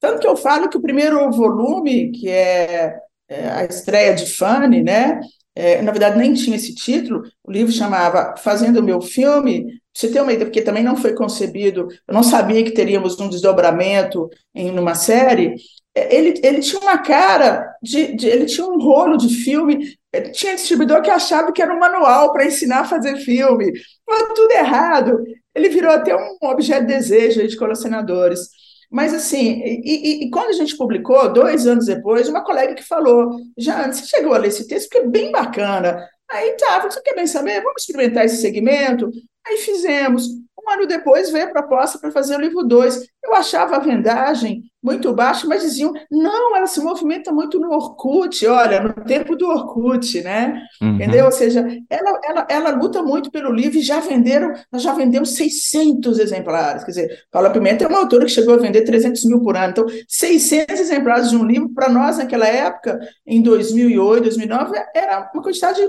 Tanto 0.00 0.20
que 0.20 0.26
eu 0.26 0.36
falo 0.36 0.68
que 0.68 0.76
o 0.76 0.82
primeiro 0.82 1.30
volume, 1.30 2.10
que 2.12 2.28
é, 2.28 2.98
é 3.28 3.48
a 3.48 3.64
estreia 3.64 4.14
de 4.14 4.26
Fanny, 4.26 4.82
né? 4.82 5.20
É, 5.56 5.80
na 5.80 5.90
verdade, 5.90 6.18
nem 6.18 6.34
tinha 6.34 6.56
esse 6.56 6.74
título, 6.74 7.22
o 7.42 7.50
livro 7.50 7.72
chamava 7.72 8.34
Fazendo 8.36 8.80
o 8.80 8.82
Meu 8.82 9.00
Filme, 9.00 9.66
você 9.92 10.10
tem 10.10 10.20
uma 10.20 10.30
ideia, 10.30 10.44
porque 10.46 10.60
também 10.60 10.84
não 10.84 10.94
foi 10.96 11.14
concebido, 11.14 11.88
eu 12.06 12.12
não 12.12 12.22
sabia 12.22 12.62
que 12.62 12.72
teríamos 12.72 13.18
um 13.18 13.30
desdobramento 13.30 14.28
em 14.54 14.78
uma 14.78 14.94
série. 14.94 15.54
É, 15.94 16.14
ele, 16.14 16.38
ele 16.44 16.60
tinha 16.60 16.78
uma 16.82 16.98
cara 16.98 17.74
de, 17.82 18.14
de 18.14 18.26
ele 18.28 18.44
tinha 18.44 18.66
um 18.66 18.78
rolo 18.78 19.16
de 19.16 19.34
filme, 19.34 19.96
tinha 20.34 20.54
distribuidor 20.54 21.00
que 21.00 21.08
achava 21.10 21.50
que 21.50 21.62
era 21.62 21.74
um 21.74 21.78
manual 21.78 22.32
para 22.34 22.44
ensinar 22.44 22.80
a 22.80 22.84
fazer 22.84 23.16
filme. 23.16 23.72
Foi 24.04 24.34
tudo 24.34 24.52
errado. 24.52 25.24
ele 25.54 25.70
virou 25.70 25.90
até 25.90 26.14
um 26.14 26.36
objeto 26.42 26.86
de 26.86 26.94
desejo 26.94 27.46
de 27.48 27.56
colecionadores. 27.56 28.40
Mas, 28.90 29.12
assim, 29.12 29.62
e, 29.62 29.82
e, 29.84 30.24
e, 30.24 30.30
quando 30.30 30.50
a 30.50 30.52
gente 30.52 30.76
publicou, 30.76 31.32
dois 31.32 31.66
anos 31.66 31.86
depois, 31.86 32.28
uma 32.28 32.44
colega 32.44 32.74
que 32.74 32.82
falou: 32.82 33.30
já 33.56 33.90
você 33.90 34.06
chegou 34.06 34.34
a 34.34 34.38
ler 34.38 34.48
esse 34.48 34.66
texto, 34.66 34.88
porque 34.88 35.06
é 35.06 35.08
bem 35.08 35.32
bacana. 35.32 36.06
Aí 36.30 36.56
tá, 36.56 36.80
você 36.80 37.00
quer 37.02 37.14
bem 37.14 37.26
saber? 37.26 37.62
Vamos 37.62 37.82
experimentar 37.82 38.24
esse 38.24 38.40
segmento? 38.40 39.10
Aí 39.46 39.58
fizemos. 39.58 40.26
Um 40.58 40.70
ano 40.70 40.86
depois 40.86 41.30
veio 41.30 41.46
a 41.46 41.52
proposta 41.52 41.98
para 41.98 42.10
fazer 42.10 42.36
o 42.36 42.40
livro 42.40 42.64
2. 42.64 43.06
Eu 43.24 43.34
achava 43.34 43.76
a 43.76 43.80
vendagem 43.80 44.62
muito 44.86 45.12
baixa, 45.12 45.48
mas 45.48 45.62
diziam, 45.62 45.92
não, 46.08 46.56
ela 46.56 46.68
se 46.68 46.80
movimenta 46.80 47.32
muito 47.32 47.58
no 47.58 47.72
Orkut, 47.72 48.46
olha, 48.46 48.80
no 48.80 48.94
tempo 49.04 49.34
do 49.34 49.48
Orkut, 49.48 50.22
né? 50.22 50.62
Uhum. 50.80 50.94
Entendeu? 50.94 51.24
Ou 51.24 51.32
seja, 51.32 51.66
ela, 51.90 52.20
ela, 52.24 52.46
ela 52.48 52.70
luta 52.70 53.02
muito 53.02 53.28
pelo 53.28 53.52
livro 53.52 53.78
e 53.78 53.82
já 53.82 53.98
venderam, 53.98 54.54
nós 54.70 54.82
já 54.82 54.94
vendemos 54.94 55.34
600 55.34 56.20
exemplares. 56.20 56.84
Quer 56.84 56.90
dizer, 56.92 57.24
Paula 57.32 57.50
Pimenta 57.50 57.84
é 57.84 57.88
uma 57.88 57.98
autora 57.98 58.26
que 58.26 58.30
chegou 58.30 58.54
a 58.54 58.58
vender 58.58 58.82
300 58.82 59.24
mil 59.24 59.40
por 59.40 59.56
ano. 59.56 59.70
Então, 59.70 59.86
600 60.06 60.78
exemplares 60.78 61.30
de 61.30 61.36
um 61.36 61.44
livro, 61.44 61.68
para 61.74 61.88
nós 61.88 62.18
naquela 62.18 62.46
época, 62.46 63.00
em 63.26 63.42
2008, 63.42 64.22
2009, 64.22 64.78
era 64.94 65.28
uma 65.34 65.42
quantidade 65.42 65.80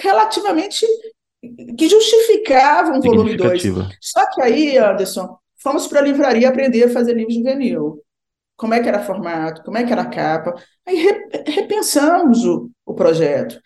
relativamente 0.00 0.86
que 1.76 1.86
justificava 1.86 2.92
um 2.92 3.00
volume 3.00 3.36
2. 3.36 3.62
Só 4.00 4.26
que 4.30 4.40
aí, 4.40 4.78
Anderson, 4.78 5.36
fomos 5.62 5.86
para 5.86 6.00
a 6.00 6.02
livraria 6.02 6.48
aprender 6.48 6.84
a 6.84 6.88
fazer 6.88 7.12
livro 7.12 7.34
juvenil. 7.34 8.02
Como 8.58 8.74
é 8.74 8.82
que 8.82 8.88
era 8.88 9.02
formato, 9.02 9.62
como 9.64 9.78
é 9.78 9.84
que 9.84 9.92
era 9.92 10.02
a 10.02 10.10
capa. 10.10 10.54
Aí 10.86 10.96
repensamos 11.46 12.44
o, 12.44 12.70
o 12.84 12.94
projeto. 12.94 13.58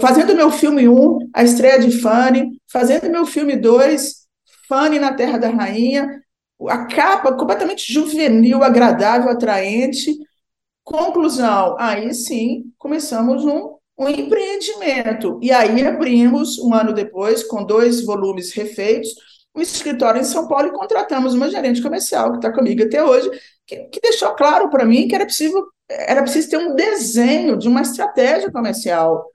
Fazendo 0.00 0.36
meu 0.36 0.50
filme 0.52 0.88
1, 0.88 0.92
um, 0.92 1.18
a 1.34 1.42
estreia 1.42 1.80
de 1.80 1.90
Fanny, 2.00 2.60
fazendo 2.70 3.10
meu 3.10 3.26
filme 3.26 3.56
2, 3.56 4.26
Fanny 4.68 5.00
na 5.00 5.14
Terra 5.14 5.38
da 5.38 5.48
Rainha, 5.48 6.22
a 6.68 6.86
capa 6.86 7.36
completamente 7.36 7.92
juvenil, 7.92 8.62
agradável, 8.62 9.30
atraente. 9.30 10.16
Conclusão, 10.84 11.76
aí 11.78 12.14
sim 12.14 12.72
começamos 12.78 13.44
um 13.44 13.74
um 13.98 14.08
empreendimento. 14.08 15.38
E 15.42 15.52
aí 15.52 15.86
abrimos, 15.86 16.58
um 16.58 16.74
ano 16.74 16.92
depois, 16.92 17.44
com 17.44 17.64
dois 17.64 18.04
volumes 18.04 18.52
refeitos, 18.52 19.10
um 19.54 19.60
escritório 19.60 20.20
em 20.20 20.24
São 20.24 20.48
Paulo 20.48 20.68
e 20.68 20.72
contratamos 20.72 21.34
uma 21.34 21.48
gerente 21.48 21.80
comercial 21.80 22.32
que 22.32 22.38
está 22.38 22.52
comigo 22.52 22.82
até 22.82 23.04
hoje, 23.04 23.30
que, 23.66 23.76
que 23.84 24.00
deixou 24.00 24.34
claro 24.34 24.70
para 24.70 24.84
mim 24.84 25.08
que 25.08 25.14
era 25.14 25.24
preciso, 25.24 25.66
era 25.88 26.22
preciso 26.22 26.50
ter 26.50 26.58
um 26.58 26.74
desenho 26.74 27.56
de 27.56 27.68
uma 27.68 27.82
estratégia 27.82 28.50
comercial. 28.50 29.30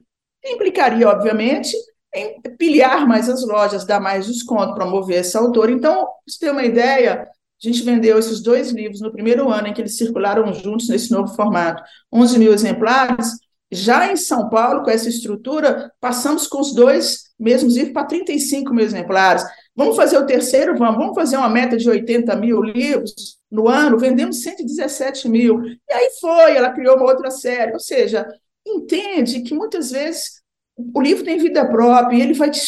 Implicaria, 0.45 1.07
obviamente, 1.09 1.75
em 2.13 2.41
pilhar 2.57 3.07
mais 3.07 3.29
as 3.29 3.45
lojas, 3.45 3.85
dar 3.85 3.99
mais 3.99 4.25
desconto, 4.25 4.75
promover 4.75 5.19
esse 5.19 5.37
autor. 5.37 5.69
Então, 5.69 6.05
para 6.05 6.13
você 6.27 6.39
ter 6.39 6.51
uma 6.51 6.63
ideia, 6.63 7.23
a 7.23 7.27
gente 7.67 7.83
vendeu 7.83 8.17
esses 8.17 8.41
dois 8.41 8.71
livros 8.71 9.01
no 9.01 9.11
primeiro 9.11 9.49
ano 9.49 9.67
em 9.67 9.73
que 9.73 9.81
eles 9.81 9.97
circularam 9.97 10.51
juntos 10.53 10.87
nesse 10.87 11.11
novo 11.11 11.35
formato, 11.35 11.83
11 12.11 12.39
mil 12.39 12.53
exemplares, 12.53 13.33
já 13.71 14.11
em 14.11 14.15
São 14.15 14.49
Paulo, 14.49 14.83
com 14.83 14.89
essa 14.89 15.09
estrutura, 15.09 15.91
passamos 15.99 16.47
com 16.47 16.59
os 16.59 16.73
dois 16.73 17.29
mesmos 17.39 17.75
livros 17.75 17.93
para 17.93 18.07
35 18.07 18.73
mil 18.73 18.83
exemplares. 18.83 19.43
Vamos 19.75 19.95
fazer 19.95 20.17
o 20.17 20.25
terceiro? 20.25 20.75
Vamos. 20.75 20.97
Vamos 20.97 21.15
fazer 21.15 21.37
uma 21.37 21.49
meta 21.49 21.77
de 21.77 21.87
80 21.87 22.35
mil 22.35 22.63
livros 22.63 23.38
no 23.51 23.67
ano? 23.67 23.97
Vendemos 23.97 24.41
117 24.43 25.27
mil. 25.27 25.63
E 25.63 25.93
aí 25.93 26.09
foi, 26.19 26.55
ela 26.55 26.71
criou 26.71 26.95
uma 26.95 27.05
outra 27.05 27.31
série. 27.31 27.73
Ou 27.73 27.79
seja, 27.79 28.27
entende 28.65 29.41
que 29.41 29.53
muitas 29.53 29.91
vezes 29.91 30.41
o 30.77 31.01
livro 31.01 31.23
tem 31.23 31.37
vida 31.37 31.65
própria 31.67 32.17
e 32.17 32.21
ele 32.21 32.33
vai 32.33 32.49
te, 32.49 32.61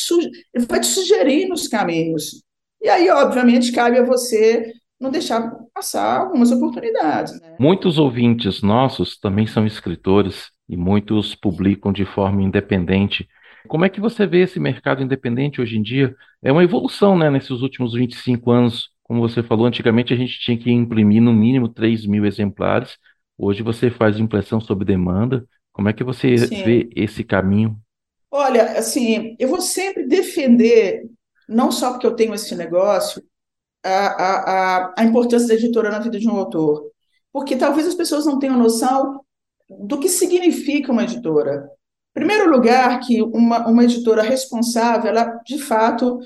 ele 0.54 0.66
vai 0.66 0.80
te 0.80 0.88
sugerir 0.88 1.48
nos 1.48 1.68
caminhos. 1.68 2.44
E 2.82 2.90
aí, 2.90 3.10
obviamente, 3.10 3.72
cabe 3.72 3.98
a 3.98 4.04
você 4.04 4.74
não 5.00 5.10
deixar 5.10 5.52
passar 5.74 6.20
algumas 6.20 6.52
oportunidades. 6.52 7.40
Né? 7.42 7.56
Muitos 7.60 7.98
ouvintes 7.98 8.62
nossos 8.62 9.18
também 9.18 9.48
são 9.48 9.66
escritores 9.66 10.52
e 10.70 10.78
muitos 10.78 11.34
publicam 11.34 11.92
de 11.92 12.06
forma 12.06 12.44
independente. 12.44 13.28
Como 13.68 13.84
é 13.84 13.90
que 13.90 14.00
você 14.00 14.28
vê 14.28 14.42
esse 14.42 14.60
mercado 14.60 15.02
independente 15.02 15.60
hoje 15.60 15.78
em 15.78 15.82
dia? 15.82 16.16
É 16.42 16.52
uma 16.52 16.64
evolução, 16.64 17.18
né, 17.18 17.30
nesses 17.30 17.62
últimos 17.62 17.94
25 17.94 18.52
anos. 18.52 18.91
Como 19.12 19.28
você 19.28 19.44
falou, 19.44 19.66
antigamente 19.66 20.14
a 20.14 20.16
gente 20.16 20.40
tinha 20.40 20.58
que 20.58 20.72
imprimir 20.72 21.22
no 21.22 21.34
mínimo 21.34 21.68
3 21.68 22.06
mil 22.06 22.26
exemplares. 22.26 22.98
Hoje 23.38 23.62
você 23.62 23.92
faz 23.92 24.18
impressão 24.18 24.62
sob 24.62 24.86
demanda. 24.86 25.46
Como 25.74 25.90
é 25.90 25.94
que 25.94 26.02
você 26.02 26.38
Sim. 26.38 26.64
vê 26.64 26.90
esse 26.96 27.22
caminho? 27.22 27.78
Olha, 28.32 28.80
assim, 28.80 29.36
eu 29.38 29.50
vou 29.50 29.60
sempre 29.60 30.08
defender, 30.08 31.04
não 31.46 31.74
só 31.74 31.92
porque 31.92 32.08
eu 32.08 32.16
tenho 32.16 32.34
esse 32.34 32.56
negócio, 32.56 33.22
a, 33.84 33.90
a, 33.90 34.94
a, 34.98 35.04
importância 35.04 35.50
da 35.50 35.56
editora 35.56 35.92
na 35.92 36.00
vida 36.00 36.18
de 36.18 36.30
um 36.30 36.38
autor. 36.38 36.90
Porque 37.34 37.58
talvez 37.58 37.86
as 37.86 37.96
pessoas 37.96 38.26
não 38.26 38.40
tenham 38.40 38.58
noção 38.58 39.20
do 39.70 40.00
que 40.00 40.08
significa 40.08 40.90
uma 40.90 41.04
editora. 41.04 41.70
Em 42.16 42.22
primeiro 42.22 42.50
lugar, 42.50 43.02
que 43.02 43.22
uma, 43.22 43.68
uma 43.68 43.84
editora 43.84 44.22
responsável, 44.22 45.10
ela, 45.10 45.38
de 45.46 45.60
fato, 45.60 46.18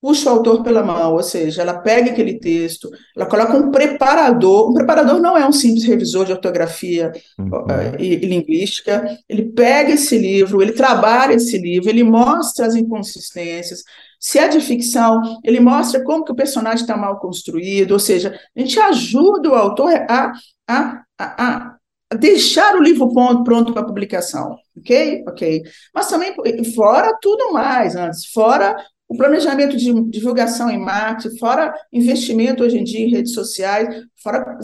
puxa 0.00 0.30
o 0.30 0.34
autor 0.34 0.62
pela 0.62 0.82
mão, 0.82 1.14
ou 1.14 1.22
seja, 1.22 1.62
ela 1.62 1.78
pega 1.80 2.10
aquele 2.10 2.38
texto, 2.38 2.88
ela 3.16 3.26
coloca 3.26 3.56
um 3.56 3.70
preparador. 3.70 4.70
Um 4.70 4.74
preparador 4.74 5.20
não 5.20 5.36
é 5.36 5.46
um 5.46 5.52
simples 5.52 5.84
revisor 5.84 6.24
de 6.24 6.32
ortografia 6.32 7.12
uhum. 7.38 7.66
e, 7.98 8.14
e, 8.14 8.26
linguística. 8.26 9.18
Ele 9.28 9.50
pega 9.50 9.92
esse 9.92 10.16
livro, 10.16 10.62
ele 10.62 10.72
trabalha 10.72 11.34
esse 11.34 11.58
livro, 11.58 11.88
ele 11.88 12.04
mostra 12.04 12.66
as 12.66 12.76
inconsistências. 12.76 13.82
Se 14.20 14.38
é 14.38 14.48
de 14.48 14.60
ficção, 14.60 15.20
ele 15.44 15.60
mostra 15.60 16.02
como 16.02 16.24
que 16.24 16.32
o 16.32 16.36
personagem 16.36 16.82
está 16.82 16.96
mal 16.96 17.18
construído, 17.18 17.92
ou 17.92 17.98
seja, 17.98 18.38
a 18.56 18.60
gente 18.60 18.78
ajuda 18.78 19.50
o 19.50 19.54
autor 19.54 19.92
a, 20.08 20.32
a, 20.68 21.04
a, 21.18 21.76
deixar 22.16 22.74
o 22.76 22.82
livro 22.82 23.12
pronto 23.44 23.72
para 23.72 23.84
publicação, 23.84 24.56
ok? 24.76 25.24
Ok. 25.28 25.62
Mas 25.94 26.08
também, 26.08 26.34
fora 26.74 27.16
tudo 27.20 27.52
mais 27.52 27.94
antes, 27.94 28.26
fora 28.26 28.76
o 29.08 29.16
planejamento 29.16 29.76
de 29.76 29.92
divulgação 30.10 30.68
em 30.68 30.78
marketing, 30.78 31.38
fora 31.38 31.74
investimento 31.92 32.62
hoje 32.62 32.78
em 32.78 32.84
dia 32.84 33.00
em 33.00 33.10
redes 33.10 33.32
sociais, 33.32 34.04
fora 34.22 34.58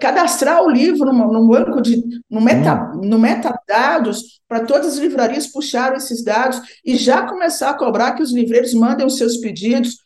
cadastrar 0.00 0.62
o 0.62 0.70
livro 0.70 1.12
num, 1.12 1.46
banco 1.46 1.82
de 1.82 2.02
no, 2.30 2.40
meta, 2.40 2.92
hum. 2.94 3.02
no 3.04 3.18
metadados 3.18 4.40
para 4.48 4.64
todas 4.64 4.94
as 4.94 4.98
livrarias 4.98 5.46
puxarem 5.46 5.98
esses 5.98 6.24
dados 6.24 6.60
e 6.84 6.96
já 6.96 7.26
começar 7.26 7.70
a 7.70 7.78
cobrar 7.78 8.12
que 8.12 8.22
os 8.22 8.32
livreiros 8.32 8.72
mandem 8.72 9.06
os 9.06 9.18
seus 9.18 9.36
pedidos 9.36 9.96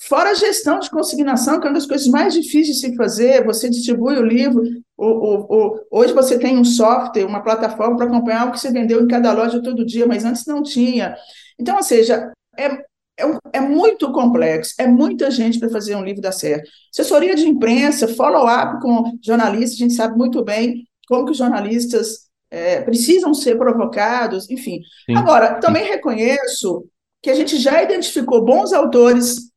Fora 0.00 0.30
a 0.30 0.34
gestão 0.34 0.78
de 0.78 0.88
consignação, 0.88 1.58
que 1.58 1.66
é 1.66 1.70
uma 1.70 1.74
das 1.74 1.86
coisas 1.86 2.06
mais 2.06 2.32
difíceis 2.32 2.76
de 2.76 2.86
se 2.86 2.96
fazer, 2.96 3.44
você 3.44 3.68
distribui 3.68 4.16
o 4.16 4.24
livro, 4.24 4.62
o, 4.96 5.80
hoje 5.90 6.12
você 6.12 6.38
tem 6.38 6.56
um 6.56 6.64
software, 6.64 7.24
uma 7.24 7.42
plataforma 7.42 7.96
para 7.96 8.06
acompanhar 8.06 8.46
o 8.46 8.52
que 8.52 8.60
você 8.60 8.70
vendeu 8.70 9.02
em 9.02 9.08
cada 9.08 9.32
loja 9.32 9.60
todo 9.60 9.84
dia, 9.84 10.06
mas 10.06 10.24
antes 10.24 10.46
não 10.46 10.62
tinha. 10.62 11.16
Então, 11.58 11.76
ou 11.76 11.82
seja, 11.82 12.32
é, 12.58 12.66
é, 13.18 13.38
é 13.54 13.60
muito 13.60 14.12
complexo, 14.12 14.74
é 14.78 14.86
muita 14.86 15.30
gente 15.30 15.58
para 15.58 15.70
fazer 15.70 15.96
um 15.96 16.04
livro 16.04 16.20
dar 16.20 16.32
certo. 16.32 16.68
Assessoria 16.92 17.34
de 17.34 17.46
imprensa, 17.46 18.08
follow-up 18.08 18.80
com 18.80 19.18
jornalistas, 19.24 19.74
a 19.74 19.82
gente 19.82 19.94
sabe 19.94 20.16
muito 20.16 20.44
bem 20.44 20.84
como 21.08 21.24
que 21.24 21.32
os 21.32 21.38
jornalistas 21.38 22.28
é, 22.50 22.80
precisam 22.82 23.32
ser 23.34 23.56
provocados, 23.56 24.48
enfim. 24.50 24.80
Sim. 25.06 25.16
Agora, 25.16 25.54
também 25.60 25.84
reconheço 25.84 26.84
que 27.22 27.30
a 27.30 27.34
gente 27.34 27.56
já 27.56 27.82
identificou 27.82 28.44
bons 28.44 28.72
autores 28.72 29.48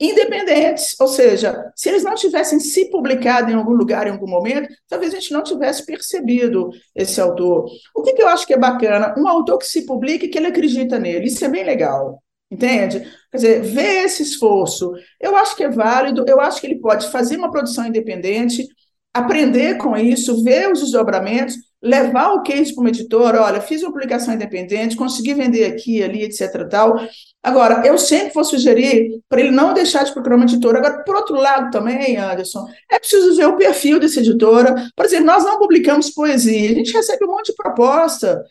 independentes, 0.00 0.96
ou 0.98 1.06
seja, 1.06 1.72
se 1.76 1.88
eles 1.88 2.02
não 2.02 2.14
tivessem 2.14 2.58
se 2.58 2.90
publicado 2.90 3.50
em 3.50 3.54
algum 3.54 3.72
lugar, 3.72 4.06
em 4.06 4.10
algum 4.10 4.26
momento, 4.26 4.68
talvez 4.88 5.12
a 5.14 5.20
gente 5.20 5.32
não 5.32 5.42
tivesse 5.42 5.86
percebido 5.86 6.70
esse 6.94 7.20
autor. 7.20 7.66
O 7.94 8.02
que, 8.02 8.12
que 8.12 8.22
eu 8.22 8.28
acho 8.28 8.46
que 8.46 8.54
é 8.54 8.58
bacana? 8.58 9.14
Um 9.16 9.28
autor 9.28 9.58
que 9.58 9.66
se 9.66 9.86
publica 9.86 10.24
e 10.24 10.28
que 10.28 10.36
ele 10.36 10.48
acredita 10.48 10.98
nele, 10.98 11.26
isso 11.26 11.44
é 11.44 11.48
bem 11.48 11.64
legal, 11.64 12.20
entende? 12.54 13.00
Quer 13.30 13.36
dizer, 13.36 13.62
ver 13.62 14.04
esse 14.04 14.22
esforço, 14.22 14.92
eu 15.20 15.36
acho 15.36 15.56
que 15.56 15.64
é 15.64 15.68
válido, 15.68 16.24
eu 16.26 16.40
acho 16.40 16.60
que 16.60 16.66
ele 16.66 16.80
pode 16.80 17.10
fazer 17.10 17.36
uma 17.36 17.50
produção 17.50 17.86
independente, 17.86 18.66
aprender 19.12 19.76
com 19.76 19.96
isso, 19.96 20.42
ver 20.42 20.70
os 20.72 20.80
desdobramentos, 20.80 21.56
levar 21.82 22.32
o 22.32 22.42
case 22.42 22.74
para 22.74 22.80
uma 22.80 22.88
editora, 22.88 23.42
olha, 23.42 23.60
fiz 23.60 23.82
uma 23.82 23.92
publicação 23.92 24.32
independente, 24.32 24.96
consegui 24.96 25.34
vender 25.34 25.66
aqui, 25.66 26.02
ali, 26.02 26.22
etc. 26.22 26.66
tal. 26.68 26.98
Agora, 27.42 27.86
eu 27.86 27.98
sempre 27.98 28.32
vou 28.32 28.42
sugerir 28.42 29.20
para 29.28 29.40
ele 29.40 29.50
não 29.50 29.74
deixar 29.74 30.02
de 30.04 30.12
procurar 30.12 30.36
uma 30.36 30.46
editora. 30.46 30.78
Agora, 30.78 31.04
por 31.04 31.14
outro 31.14 31.36
lado 31.36 31.70
também, 31.70 32.16
Anderson, 32.16 32.66
é 32.90 32.98
preciso 32.98 33.36
ver 33.36 33.46
o 33.46 33.56
perfil 33.56 34.00
dessa 34.00 34.20
editora. 34.20 34.74
Por 34.96 35.04
exemplo, 35.04 35.26
nós 35.26 35.44
não 35.44 35.58
publicamos 35.58 36.10
poesia, 36.10 36.70
a 36.70 36.74
gente 36.74 36.92
recebe 36.92 37.26
um 37.26 37.32
monte 37.32 37.48
de 37.48 37.56
proposta 37.56 38.42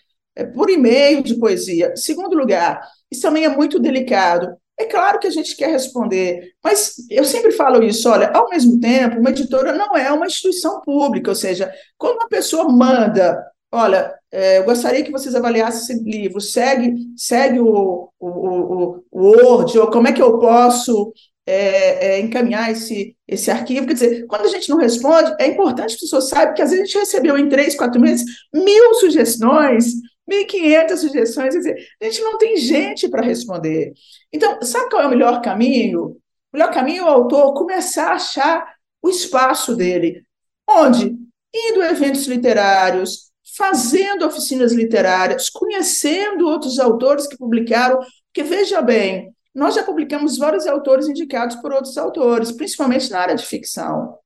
por 0.53 0.69
e-mail 0.69 1.21
de 1.21 1.35
poesia. 1.35 1.93
Segundo 1.95 2.37
lugar, 2.37 2.81
isso 3.11 3.21
também 3.21 3.45
é 3.45 3.49
muito 3.49 3.79
delicado. 3.79 4.55
É 4.79 4.85
claro 4.85 5.19
que 5.19 5.27
a 5.27 5.31
gente 5.31 5.55
quer 5.55 5.69
responder, 5.69 6.51
mas 6.63 6.95
eu 7.09 7.23
sempre 7.23 7.51
falo 7.51 7.83
isso, 7.83 8.09
olha, 8.09 8.31
ao 8.31 8.49
mesmo 8.49 8.79
tempo, 8.79 9.19
uma 9.19 9.29
editora 9.29 9.71
não 9.71 9.95
é 9.95 10.11
uma 10.11 10.25
instituição 10.25 10.81
pública, 10.81 11.29
ou 11.29 11.35
seja, 11.35 11.71
quando 11.95 12.15
uma 12.15 12.27
pessoa 12.27 12.67
manda 12.67 13.39
olha, 13.73 14.13
é, 14.31 14.59
eu 14.59 14.65
gostaria 14.65 15.03
que 15.03 15.11
vocês 15.11 15.33
avaliassem 15.33 15.95
esse 15.95 16.03
livro, 16.03 16.39
segue, 16.39 16.93
segue 17.17 17.59
o, 17.59 18.07
o, 18.19 18.27
o, 18.29 19.03
o 19.11 19.19
Word, 19.19 19.79
ou 19.79 19.89
como 19.89 20.07
é 20.07 20.13
que 20.13 20.21
eu 20.21 20.37
posso 20.37 21.11
é, 21.45 22.17
é, 22.17 22.19
encaminhar 22.19 22.71
esse, 22.71 23.15
esse 23.27 23.49
arquivo. 23.49 23.87
Quer 23.87 23.93
dizer, 23.93 24.27
quando 24.27 24.45
a 24.45 24.49
gente 24.49 24.69
não 24.69 24.77
responde, 24.77 25.35
é 25.39 25.47
importante 25.47 25.89
que 25.89 25.95
as 25.95 26.01
pessoas 26.01 26.29
saibam 26.29 26.53
que 26.53 26.61
às 26.61 26.69
vezes 26.69 26.83
a 26.83 26.85
gente 26.85 26.99
recebeu 26.99 27.35
em 27.35 27.49
três, 27.49 27.75
quatro 27.75 27.99
meses 27.99 28.23
mil 28.53 28.93
sugestões, 28.95 29.85
1.500 30.29 30.97
sugestões, 30.97 31.53
quer 31.53 31.57
dizer, 31.59 31.87
a 32.01 32.05
gente 32.05 32.21
não 32.21 32.37
tem 32.37 32.57
gente 32.57 33.09
para 33.09 33.21
responder. 33.21 33.93
Então, 34.31 34.61
sabe 34.61 34.89
qual 34.89 35.03
é 35.03 35.07
o 35.07 35.09
melhor 35.09 35.41
caminho? 35.41 36.05
O 36.05 36.17
melhor 36.53 36.71
caminho 36.73 37.03
é 37.03 37.05
o 37.05 37.09
autor 37.09 37.53
começar 37.53 38.11
a 38.11 38.15
achar 38.15 38.75
o 39.01 39.09
espaço 39.09 39.75
dele. 39.75 40.23
Onde? 40.69 41.15
Indo 41.53 41.81
a 41.81 41.89
eventos 41.89 42.25
literários, 42.25 43.31
fazendo 43.57 44.25
oficinas 44.25 44.71
literárias, 44.71 45.49
conhecendo 45.49 46.47
outros 46.47 46.79
autores 46.79 47.27
que 47.27 47.37
publicaram, 47.37 47.99
porque 48.33 48.43
veja 48.43 48.81
bem, 48.81 49.33
nós 49.53 49.75
já 49.75 49.83
publicamos 49.83 50.37
vários 50.37 50.65
autores 50.65 51.07
indicados 51.07 51.55
por 51.57 51.71
outros 51.71 51.97
autores, 51.97 52.51
principalmente 52.51 53.11
na 53.11 53.19
área 53.19 53.35
de 53.35 53.45
ficção. 53.45 54.17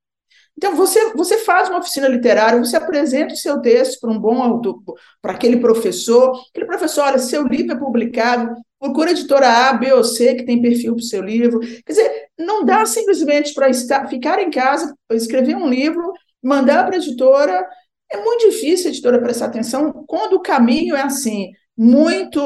Então, 0.58 0.76
você, 0.76 1.14
você 1.14 1.38
faz 1.38 1.70
uma 1.70 1.80
oficina 1.80 2.08
literária, 2.08 2.60
você 2.60 2.76
apresenta 2.76 3.34
o 3.34 3.38
seu 3.38 3.62
texto 3.62 4.00
para 4.00 4.10
um 4.10 4.20
bom 4.20 4.42
autor, 4.42 4.82
para 5.22 5.34
aquele 5.34 5.58
professor, 5.58 6.42
aquele 6.50 6.66
professor, 6.66 7.04
olha, 7.04 7.20
seu 7.20 7.44
livro 7.44 7.74
é 7.74 7.80
publicado, 7.80 8.56
procura 8.80 9.12
editora 9.12 9.70
A, 9.70 9.74
B 9.74 9.94
ou 9.94 10.04
C 10.04 10.34
que 10.34 10.46
tem 10.46 10.60
perfil 10.60 10.96
para 10.96 11.02
o 11.02 11.06
seu 11.06 11.22
livro. 11.22 11.60
Quer 11.60 11.92
dizer, 11.94 12.28
não 12.40 12.66
dá 12.66 12.86
simplesmente 12.86 13.54
para 13.54 13.72
ficar 14.08 14.40
em 14.42 14.50
casa, 14.50 14.96
escrever 15.12 15.56
um 15.56 15.70
livro, 15.70 16.12
mandar 16.42 16.86
para 16.86 16.96
a 16.96 17.00
editora. 17.00 17.68
É 18.12 18.18
muito 18.24 18.50
difícil 18.50 18.88
a 18.88 18.90
editora 18.90 19.22
prestar 19.22 19.48
atenção 19.48 20.06
quando 20.08 20.34
o 20.34 20.42
caminho 20.42 20.96
é 20.96 21.02
assim, 21.02 21.52
muito 21.78 22.40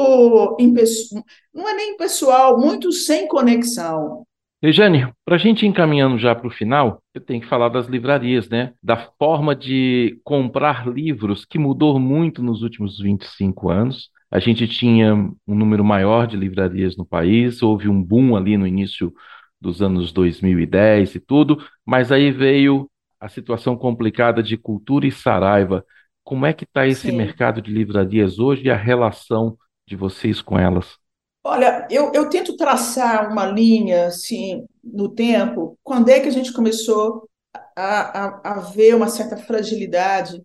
não 1.54 1.68
é 1.68 1.74
nem 1.74 1.96
pessoal, 1.96 2.58
muito 2.58 2.92
sem 2.92 3.26
conexão. 3.26 4.26
Rejane, 4.62 5.12
para 5.24 5.34
a 5.34 5.38
gente 5.38 5.64
ir 5.64 5.68
encaminhando 5.68 6.16
já 6.18 6.34
para 6.36 6.46
o 6.46 6.50
final, 6.50 7.02
eu 7.12 7.20
tenho 7.20 7.40
que 7.40 7.48
falar 7.48 7.68
das 7.68 7.88
livrarias, 7.88 8.48
né? 8.48 8.72
Da 8.80 8.96
forma 8.96 9.56
de 9.56 10.20
comprar 10.22 10.86
livros 10.86 11.44
que 11.44 11.58
mudou 11.58 11.98
muito 11.98 12.42
nos 12.42 12.62
últimos 12.62 13.00
25 13.00 13.70
anos. 13.70 14.08
A 14.30 14.38
gente 14.38 14.68
tinha 14.68 15.14
um 15.14 15.54
número 15.54 15.84
maior 15.84 16.28
de 16.28 16.36
livrarias 16.36 16.96
no 16.96 17.04
país, 17.04 17.60
houve 17.60 17.88
um 17.88 18.00
boom 18.00 18.36
ali 18.36 18.56
no 18.56 18.64
início 18.66 19.12
dos 19.60 19.82
anos 19.82 20.12
2010 20.12 21.16
e 21.16 21.20
tudo, 21.20 21.58
mas 21.84 22.12
aí 22.12 22.30
veio 22.30 22.88
a 23.18 23.28
situação 23.28 23.76
complicada 23.76 24.42
de 24.42 24.56
cultura 24.56 25.06
e 25.06 25.10
saraiva. 25.12 25.84
Como 26.22 26.46
é 26.46 26.52
que 26.52 26.64
está 26.64 26.86
esse 26.86 27.10
Sim. 27.10 27.16
mercado 27.16 27.60
de 27.60 27.72
livrarias 27.72 28.38
hoje 28.38 28.64
e 28.66 28.70
a 28.70 28.76
relação 28.76 29.56
de 29.88 29.96
vocês 29.96 30.40
com 30.40 30.56
elas? 30.56 31.01
Olha, 31.44 31.86
eu, 31.90 32.12
eu 32.14 32.28
tento 32.30 32.56
traçar 32.56 33.30
uma 33.32 33.46
linha 33.46 34.06
assim 34.06 34.64
no 34.82 35.08
tempo. 35.08 35.76
Quando 35.82 36.08
é 36.08 36.20
que 36.20 36.28
a 36.28 36.30
gente 36.32 36.52
começou 36.52 37.28
a, 37.76 38.50
a, 38.50 38.52
a 38.58 38.60
ver 38.60 38.94
uma 38.94 39.08
certa 39.08 39.36
fragilidade, 39.36 40.42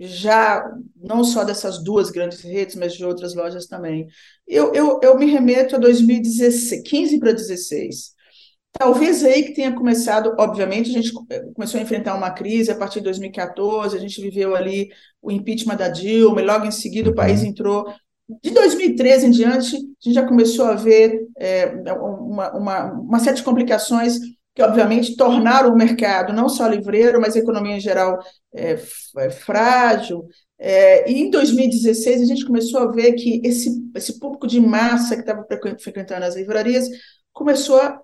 já 0.00 0.64
não 0.96 1.24
só 1.24 1.44
dessas 1.44 1.82
duas 1.84 2.10
grandes 2.10 2.40
redes, 2.42 2.76
mas 2.76 2.94
de 2.94 3.04
outras 3.04 3.34
lojas 3.34 3.66
também? 3.66 4.06
Eu, 4.46 4.74
eu, 4.74 5.00
eu 5.02 5.18
me 5.18 5.26
remeto 5.26 5.76
a 5.76 5.78
2016, 5.78 6.82
15 6.88 7.18
para 7.20 7.32
16. 7.32 8.14
Talvez 8.72 9.24
aí 9.24 9.44
que 9.44 9.54
tenha 9.54 9.74
começado, 9.74 10.34
obviamente, 10.38 10.90
a 10.90 10.92
gente 10.92 11.12
começou 11.54 11.80
a 11.80 11.82
enfrentar 11.82 12.14
uma 12.14 12.30
crise 12.30 12.70
a 12.70 12.76
partir 12.76 13.00
de 13.00 13.04
2014, 13.04 13.96
a 13.96 14.00
gente 14.00 14.20
viveu 14.20 14.54
ali 14.54 14.90
o 15.22 15.32
impeachment 15.32 15.76
da 15.76 15.88
Dilma, 15.88 16.40
e 16.42 16.44
logo 16.44 16.64
em 16.66 16.70
seguida 16.70 17.10
o 17.10 17.14
país 17.14 17.42
Uhum. 17.42 17.48
entrou. 17.48 17.86
De 18.42 18.50
2013 18.50 19.26
em 19.26 19.30
diante, 19.30 19.76
a 19.76 19.78
gente 19.78 20.14
já 20.14 20.26
começou 20.26 20.66
a 20.66 20.74
ver 20.74 21.26
é, 21.38 21.66
uma, 21.94 22.52
uma, 22.56 22.84
uma 22.92 23.18
série 23.20 23.36
de 23.36 23.42
complicações 23.42 24.18
que, 24.54 24.62
obviamente, 24.62 25.16
tornaram 25.16 25.70
o 25.72 25.76
mercado, 25.76 26.32
não 26.32 26.48
só 26.48 26.66
livreiro, 26.68 27.20
mas 27.20 27.36
a 27.36 27.38
economia 27.38 27.76
em 27.76 27.80
geral, 27.80 28.18
é, 28.54 28.72
é, 29.18 29.30
frágil. 29.30 30.26
É, 30.58 31.10
e 31.10 31.20
em 31.22 31.30
2016, 31.30 32.20
a 32.20 32.24
gente 32.26 32.44
começou 32.44 32.80
a 32.80 32.90
ver 32.92 33.12
que 33.14 33.40
esse, 33.44 33.70
esse 33.94 34.18
público 34.18 34.46
de 34.46 34.60
massa 34.60 35.14
que 35.14 35.20
estava 35.22 35.44
frequen- 35.46 35.78
frequentando 35.78 36.24
as 36.26 36.36
livrarias 36.36 36.86
começou 37.32 37.80
a 37.80 38.00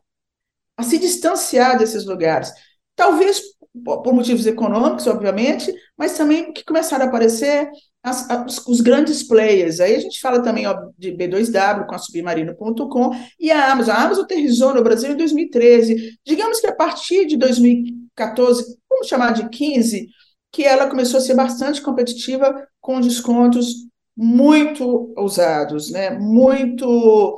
a 0.76 0.82
se 0.82 0.98
distanciar 0.98 1.78
desses 1.78 2.04
lugares. 2.04 2.50
Talvez 2.96 3.40
por 3.82 4.12
motivos 4.12 4.46
econômicos, 4.46 5.06
obviamente, 5.06 5.72
mas 5.98 6.16
também 6.16 6.52
que 6.52 6.64
começaram 6.64 7.04
a 7.04 7.08
aparecer 7.08 7.68
as- 8.02 8.28
as- 8.30 8.66
os 8.68 8.80
grandes 8.80 9.22
players. 9.22 9.80
Aí 9.80 9.96
a 9.96 9.98
gente 10.00 10.20
fala 10.20 10.42
também 10.42 10.66
ó, 10.66 10.74
de 10.96 11.10
B2W 11.10 11.86
com 11.86 11.94
a 11.94 11.98
Submarino.com 11.98 13.10
e 13.40 13.50
a 13.50 13.72
Amazon. 13.72 13.94
A 13.96 14.02
Amazon 14.04 14.24
aterrissou 14.24 14.74
no 14.74 14.82
Brasil 14.82 15.12
em 15.12 15.16
2013. 15.16 16.16
Digamos 16.24 16.60
que 16.60 16.66
a 16.66 16.74
partir 16.74 17.26
de 17.26 17.36
2014, 17.36 18.76
vamos 18.88 19.08
chamar 19.08 19.32
de 19.32 19.48
15, 19.48 20.08
que 20.52 20.62
ela 20.62 20.88
começou 20.88 21.18
a 21.18 21.20
ser 21.22 21.34
bastante 21.34 21.82
competitiva 21.82 22.54
com 22.80 23.00
descontos 23.00 23.86
muito 24.16 25.12
ousados, 25.16 25.90
né? 25.90 26.10
Muito 26.10 27.36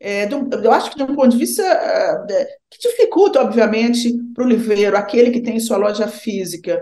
é, 0.00 0.28
eu 0.32 0.72
acho 0.72 0.90
que 0.90 0.96
de 0.96 1.02
um 1.02 1.14
ponto 1.14 1.30
de 1.30 1.38
vista 1.38 1.62
ah, 1.64 2.26
que 2.70 2.78
dificulta, 2.88 3.40
obviamente, 3.40 4.12
para 4.34 4.44
o 4.44 4.48
livreiro, 4.48 4.96
aquele 4.96 5.30
que 5.30 5.42
tem 5.42 5.58
sua 5.60 5.76
loja 5.76 6.06
física. 6.08 6.80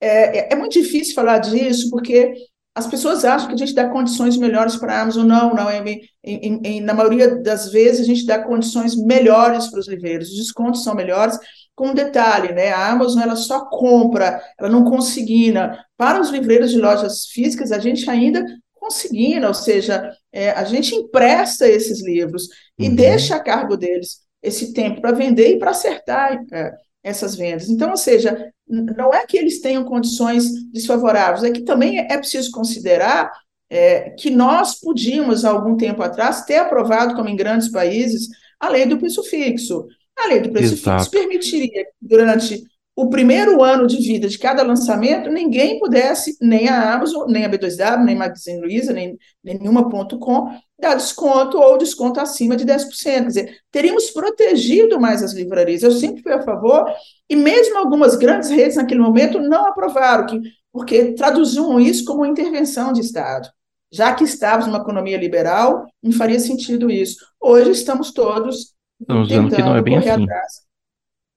É, 0.00 0.38
é- 0.40 0.48
é 0.52 0.56
muito 0.56 0.72
difícil 0.80 1.14
falar 1.14 1.38
disso, 1.38 1.90
porque 1.90 2.32
as 2.74 2.86
pessoas 2.86 3.24
acham 3.24 3.48
que 3.48 3.54
a 3.54 3.56
gente 3.56 3.74
dá 3.74 3.88
condições 3.88 4.36
melhores 4.36 4.76
para 4.76 4.94
a 4.94 5.00
Amazon. 5.02 5.26
Não, 5.26 5.54
não. 5.54 5.68
Em- 5.70 6.00
em- 6.24 6.60
em- 6.64 6.80
na 6.80 6.94
maioria 6.94 7.36
das 7.42 7.72
vezes, 7.72 8.02
a 8.02 8.04
gente 8.04 8.24
dá 8.24 8.38
condições 8.44 8.94
melhores 8.96 9.66
para 9.68 9.80
os 9.80 9.88
livreiros. 9.88 10.30
Os 10.30 10.36
descontos 10.38 10.84
são 10.84 10.94
melhores. 10.94 11.36
Com 11.74 11.88
um 11.88 11.94
detalhe, 11.94 12.52
né? 12.52 12.70
A 12.72 12.90
Amazon 12.90 13.22
ela 13.22 13.36
só 13.36 13.64
compra, 13.68 14.40
ela 14.58 14.68
não 14.68 14.84
consigna. 14.84 15.84
Para 15.96 16.20
os 16.20 16.30
livreiros 16.30 16.70
de 16.70 16.78
lojas 16.78 17.26
físicas, 17.26 17.72
a 17.72 17.78
gente 17.78 18.08
ainda 18.08 18.44
consigna, 18.74 19.48
ou 19.48 19.54
seja, 19.54 20.12
é, 20.32 20.50
a 20.50 20.64
gente 20.64 20.94
empresta 20.94 21.68
esses 21.68 22.02
livros 22.04 22.48
e 22.78 22.88
Uhum. 22.88 22.94
deixa 22.94 23.36
a 23.36 23.40
cargo 23.40 23.76
deles 23.76 24.20
esse 24.42 24.72
tempo 24.72 25.00
para 25.00 25.12
vender 25.12 25.50
e 25.54 25.58
para 25.58 25.70
acertar 25.70 26.44
é, 26.52 26.72
essas 27.02 27.34
vendas. 27.34 27.68
Então, 27.68 27.90
ou 27.90 27.96
seja, 27.96 28.50
não 28.68 29.12
é 29.12 29.26
que 29.26 29.36
eles 29.36 29.60
tenham 29.60 29.84
condições 29.84 30.44
desfavoráveis, 30.70 31.42
é 31.44 31.50
que 31.50 31.62
também 31.62 31.98
é 31.98 32.16
preciso 32.18 32.50
considerar 32.50 33.32
é, 33.70 34.10
que 34.10 34.30
nós 34.30 34.78
podíamos, 34.80 35.44
há 35.44 35.50
algum 35.50 35.76
tempo 35.76 36.02
atrás, 36.02 36.44
ter 36.44 36.56
aprovado, 36.56 37.14
como 37.14 37.28
em 37.28 37.36
grandes 37.36 37.68
países, 37.68 38.28
a 38.60 38.68
lei 38.68 38.86
do 38.86 38.98
preço 38.98 39.22
fixo. 39.22 39.86
A 40.18 40.28
lei 40.28 40.40
do 40.40 40.50
preço 40.50 40.74
Exato. 40.74 41.04
fixo 41.04 41.10
permitiria 41.10 41.84
que, 41.84 41.90
durante 42.00 42.62
o 43.00 43.08
primeiro 43.08 43.62
ano 43.62 43.86
de 43.86 43.96
vida 43.98 44.26
de 44.26 44.36
cada 44.36 44.60
lançamento, 44.64 45.30
ninguém 45.30 45.78
pudesse, 45.78 46.36
nem 46.40 46.68
a 46.68 46.94
Amazon, 46.94 47.30
nem 47.30 47.44
a 47.44 47.48
B2W, 47.48 48.02
nem 48.02 48.16
Magazine 48.16 48.60
Luiza, 48.60 48.92
nem 48.92 49.16
nenhuma.com, 49.44 50.48
dar 50.76 50.96
desconto 50.96 51.58
ou 51.58 51.78
desconto 51.78 52.18
acima 52.18 52.56
de 52.56 52.64
10%. 52.66 52.88
Quer 53.04 53.26
dizer, 53.28 53.56
teríamos 53.70 54.10
protegido 54.10 55.00
mais 55.00 55.22
as 55.22 55.32
livrarias. 55.32 55.84
Eu 55.84 55.92
sempre 55.92 56.24
fui 56.24 56.32
a 56.32 56.42
favor, 56.42 56.92
e 57.30 57.36
mesmo 57.36 57.78
algumas 57.78 58.16
grandes 58.16 58.50
redes 58.50 58.74
naquele 58.74 58.98
momento 59.00 59.38
não 59.38 59.68
aprovaram, 59.68 60.26
que, 60.26 60.40
porque 60.72 61.12
traduziam 61.12 61.78
isso 61.78 62.04
como 62.04 62.26
intervenção 62.26 62.92
de 62.92 63.00
Estado. 63.00 63.48
Já 63.92 64.12
que 64.12 64.24
estávamos 64.24 64.66
numa 64.66 64.80
economia 64.80 65.16
liberal, 65.16 65.86
não 66.02 66.10
faria 66.10 66.40
sentido 66.40 66.90
isso. 66.90 67.24
Hoje 67.40 67.70
estamos 67.70 68.12
todos 68.12 68.76
Estamos 69.00 69.28
vendo 69.28 69.54
que 69.54 69.62
não 69.62 69.76
é 69.76 69.82
tentando 69.82 69.82
bem 69.84 69.94
correr 69.94 70.10
assim. 70.10 70.24
atrás. 70.24 70.67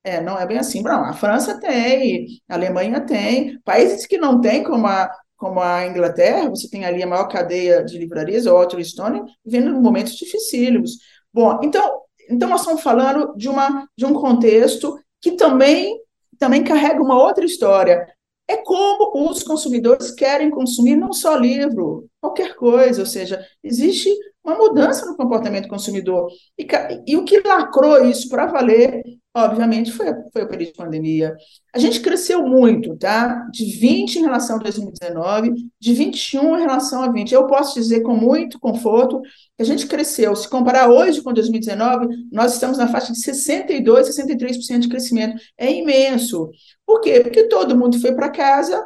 É, 0.04 0.20
não 0.20 0.38
é 0.38 0.46
bem 0.46 0.58
assim. 0.58 0.82
Não, 0.82 1.06
a 1.06 1.14
França 1.14 1.60
tem, 1.60 2.26
a 2.50 2.56
Alemanha 2.56 3.02
tem, 3.06 3.60
países 3.62 4.06
que 4.08 4.18
não 4.18 4.42
têm, 4.42 4.64
como 4.64 4.88
a, 4.88 5.10
como 5.38 5.60
a 5.60 5.86
Inglaterra, 5.86 6.50
você 6.50 6.70
tem 6.70 6.86
ali 6.86 7.04
a 7.04 7.08
maior 7.08 7.28
cadeia 7.28 7.84
de 7.84 7.98
livrarias, 7.98 8.46
o 8.46 8.54
Walter 8.54 8.84
Stone, 8.84 9.24
vivendo 9.46 9.80
momentos 9.80 10.16
dificílimos. 10.16 10.98
Bom, 11.34 11.60
então, 11.64 12.02
então 12.30 12.50
nós 12.50 12.62
estamos 12.62 12.82
falando 12.82 13.34
de, 13.36 13.48
uma, 13.48 13.88
de 13.98 14.06
um 14.06 14.14
contexto 14.14 14.98
que 15.22 15.32
também, 15.34 16.00
também 16.40 16.64
carrega 16.64 17.02
uma 17.02 17.22
outra 17.22 17.46
história. 17.46 18.08
É 18.48 18.58
como 18.58 19.30
os 19.30 19.44
consumidores 19.44 20.12
querem 20.12 20.50
consumir 20.50 20.96
não 20.96 21.14
só 21.14 21.36
livro, 21.36 22.10
qualquer 22.21 22.55
coisa, 22.55 23.01
ou 23.01 23.05
seja, 23.05 23.45
existe 23.63 24.10
uma 24.43 24.55
mudança 24.55 25.05
no 25.05 25.17
comportamento 25.17 25.63
do 25.63 25.69
consumidor. 25.69 26.29
E, 26.57 26.65
e 27.07 27.17
o 27.17 27.25
que 27.25 27.41
lacrou 27.41 28.05
isso 28.05 28.29
para 28.29 28.45
valer 28.45 29.03
obviamente, 29.34 29.91
foi, 29.91 30.07
foi 30.34 30.43
o 30.43 30.47
período 30.47 30.71
de 30.71 30.77
pandemia. 30.77 31.36
A 31.73 31.79
gente 31.79 32.01
cresceu 32.01 32.45
muito, 32.45 32.97
tá? 32.97 33.47
De 33.51 33.65
20 33.79 34.17
em 34.17 34.21
relação 34.23 34.57
a 34.57 34.60
2019, 34.60 35.53
de 35.79 35.93
21 35.93 36.57
em 36.57 36.62
relação 36.62 37.01
a 37.01 37.12
20. 37.12 37.34
Eu 37.34 37.47
posso 37.47 37.75
dizer 37.75 38.01
com 38.01 38.13
muito 38.15 38.60
conforto 38.60 39.21
que 39.21 39.62
a 39.62 39.63
gente 39.63 39.88
cresceu. 39.88 40.36
Se 40.36 40.49
comparar 40.49 40.89
hoje 40.89 41.21
com 41.21 41.34
2019, 41.34 42.07
nós 42.31 42.53
estamos 42.53 42.77
na 42.77 42.88
faixa 42.88 43.13
de 43.13 43.19
62, 43.19 44.07
63% 44.07 44.79
de 44.79 44.89
crescimento. 44.89 45.41
É 45.57 45.71
imenso. 45.71 46.49
Por 46.86 46.99
quê? 46.99 47.21
Porque 47.21 47.47
todo 47.47 47.77
mundo 47.77 47.99
foi 47.99 48.13
para 48.13 48.29
casa 48.29 48.86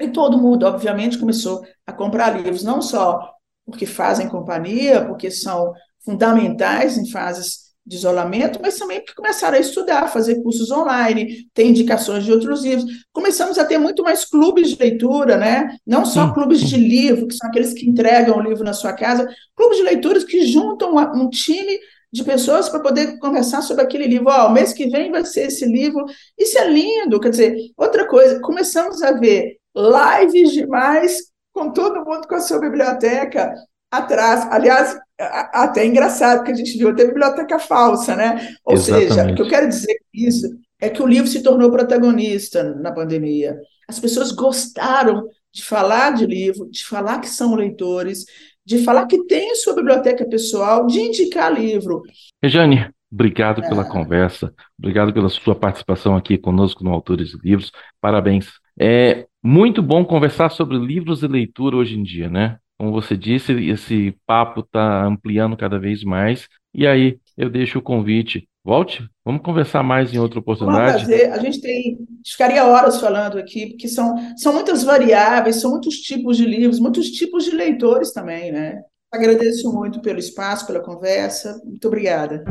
E 0.00 0.08
todo 0.08 0.38
mundo, 0.38 0.66
obviamente, 0.66 1.18
começou 1.18 1.62
a 1.86 1.92
comprar 1.92 2.40
livros, 2.40 2.62
não 2.62 2.80
só 2.80 3.30
porque 3.66 3.86
fazem 3.86 4.28
companhia, 4.28 5.04
porque 5.04 5.30
são 5.30 5.72
fundamentais 6.04 6.98
em 6.98 7.10
fases 7.10 7.64
de 7.86 7.96
isolamento, 7.96 8.58
mas 8.62 8.78
também 8.78 9.00
porque 9.00 9.14
começaram 9.14 9.58
a 9.58 9.60
estudar, 9.60 10.08
fazer 10.08 10.42
cursos 10.42 10.70
online, 10.70 11.46
ter 11.52 11.66
indicações 11.66 12.24
de 12.24 12.32
outros 12.32 12.64
livros. 12.64 12.90
Começamos 13.12 13.58
a 13.58 13.64
ter 13.64 13.76
muito 13.76 14.02
mais 14.02 14.24
clubes 14.24 14.70
de 14.70 14.82
leitura, 14.82 15.36
né? 15.36 15.76
Não 15.86 16.06
só 16.06 16.32
clubes 16.32 16.60
de 16.60 16.76
livro, 16.76 17.26
que 17.26 17.34
são 17.34 17.48
aqueles 17.48 17.74
que 17.74 17.88
entregam 17.88 18.38
o 18.38 18.42
livro 18.42 18.64
na 18.64 18.72
sua 18.72 18.94
casa, 18.94 19.28
clubes 19.54 19.76
de 19.76 19.82
leituras 19.82 20.24
que 20.24 20.46
juntam 20.46 20.96
um 20.96 21.28
time 21.28 21.78
de 22.10 22.24
pessoas 22.24 22.68
para 22.70 22.80
poder 22.80 23.18
conversar 23.18 23.60
sobre 23.60 23.82
aquele 23.82 24.06
livro. 24.06 24.28
Ó, 24.28 24.46
oh, 24.46 24.50
mês 24.50 24.72
que 24.72 24.88
vem 24.88 25.10
vai 25.10 25.24
ser 25.24 25.48
esse 25.48 25.66
livro. 25.66 26.06
Isso 26.38 26.56
é 26.56 26.66
lindo. 26.66 27.20
Quer 27.20 27.30
dizer, 27.30 27.56
outra 27.76 28.06
coisa, 28.06 28.40
começamos 28.40 29.02
a 29.02 29.12
ver 29.12 29.58
lives 29.76 30.52
demais 30.52 31.33
com 31.54 31.70
todo 31.72 32.04
mundo 32.04 32.26
com 32.26 32.34
a 32.34 32.40
sua 32.40 32.58
biblioteca 32.58 33.54
atrás. 33.90 34.46
Aliás, 34.50 34.98
até 35.18 35.86
engraçado, 35.86 36.38
porque 36.38 36.52
a 36.52 36.56
gente 36.56 36.76
viu 36.76 36.90
até 36.90 37.06
biblioteca 37.06 37.58
falsa, 37.58 38.16
né? 38.16 38.54
Ou 38.64 38.74
Exatamente. 38.74 39.14
seja, 39.14 39.30
o 39.30 39.34
que 39.34 39.42
eu 39.42 39.48
quero 39.48 39.68
dizer 39.68 39.94
com 39.94 40.08
isso 40.12 40.58
é 40.80 40.90
que 40.90 41.00
o 41.00 41.06
livro 41.06 41.28
se 41.28 41.42
tornou 41.42 41.70
protagonista 41.70 42.74
na 42.74 42.92
pandemia. 42.92 43.56
As 43.88 44.00
pessoas 44.00 44.32
gostaram 44.32 45.28
de 45.52 45.64
falar 45.64 46.10
de 46.10 46.26
livro, 46.26 46.68
de 46.68 46.84
falar 46.84 47.20
que 47.20 47.28
são 47.28 47.54
leitores, 47.54 48.24
de 48.66 48.78
falar 48.82 49.06
que 49.06 49.24
tem 49.24 49.54
sua 49.54 49.74
biblioteca 49.74 50.26
pessoal, 50.26 50.86
de 50.86 51.00
indicar 51.00 51.52
livro. 51.52 52.02
Rejane, 52.42 52.90
obrigado 53.12 53.62
é. 53.62 53.68
pela 53.68 53.84
conversa, 53.84 54.52
obrigado 54.76 55.14
pela 55.14 55.28
sua 55.28 55.54
participação 55.54 56.16
aqui 56.16 56.36
conosco 56.36 56.82
no 56.82 56.90
Autores 56.90 57.32
e 57.32 57.38
Livros. 57.46 57.70
Parabéns. 58.00 58.48
É 58.76 59.26
muito 59.44 59.82
bom 59.82 60.04
conversar 60.06 60.50
sobre 60.50 60.78
livros 60.78 61.22
e 61.22 61.28
leitura 61.28 61.76
hoje 61.76 61.98
em 61.98 62.02
dia, 62.02 62.30
né? 62.30 62.58
Como 62.78 62.90
você 62.90 63.14
disse, 63.16 63.52
esse 63.52 64.16
papo 64.26 64.60
está 64.60 65.04
ampliando 65.04 65.56
cada 65.56 65.78
vez 65.78 66.02
mais. 66.02 66.48
E 66.72 66.86
aí, 66.86 67.18
eu 67.36 67.50
deixo 67.50 67.78
o 67.78 67.82
convite. 67.82 68.48
Volte, 68.64 69.06
vamos 69.22 69.42
conversar 69.42 69.82
mais 69.82 70.14
em 70.14 70.18
outra 70.18 70.38
oportunidade. 70.40 71.02
Fazer. 71.02 71.30
A 71.30 71.38
gente 71.38 71.60
tem, 71.60 71.98
ficaria 72.26 72.64
horas 72.64 72.98
falando 72.98 73.36
aqui, 73.36 73.66
porque 73.66 73.86
são, 73.86 74.16
são 74.38 74.54
muitas 74.54 74.82
variáveis, 74.82 75.56
são 75.56 75.72
muitos 75.72 75.96
tipos 75.96 76.38
de 76.38 76.46
livros, 76.46 76.80
muitos 76.80 77.10
tipos 77.10 77.44
de 77.44 77.50
leitores 77.50 78.12
também, 78.14 78.50
né? 78.50 78.80
Agradeço 79.12 79.70
muito 79.70 80.00
pelo 80.00 80.18
espaço, 80.18 80.66
pela 80.66 80.80
conversa. 80.80 81.60
Muito 81.64 81.86
obrigada. 81.86 82.42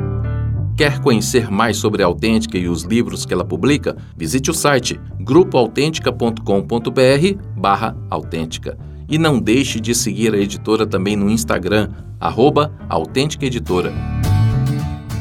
Quer 0.75 0.99
conhecer 0.99 1.51
mais 1.51 1.77
sobre 1.77 2.01
a 2.01 2.07
Autêntica 2.07 2.57
e 2.57 2.67
os 2.67 2.81
livros 2.83 3.27
que 3.27 3.33
ela 3.33 3.45
publica? 3.45 3.95
Visite 4.17 4.49
o 4.49 4.53
site 4.53 4.99
grupoautêntica.com.br 5.19 7.43
barra 7.55 7.95
autêntica. 8.09 8.75
E 9.07 9.19
não 9.19 9.39
deixe 9.39 9.79
de 9.79 9.93
seguir 9.93 10.33
a 10.33 10.37
editora 10.37 10.87
também 10.87 11.15
no 11.15 11.29
Instagram, 11.29 11.89
arroba 12.19 12.73
Autêntica 12.89 13.45
Editora. 13.45 13.93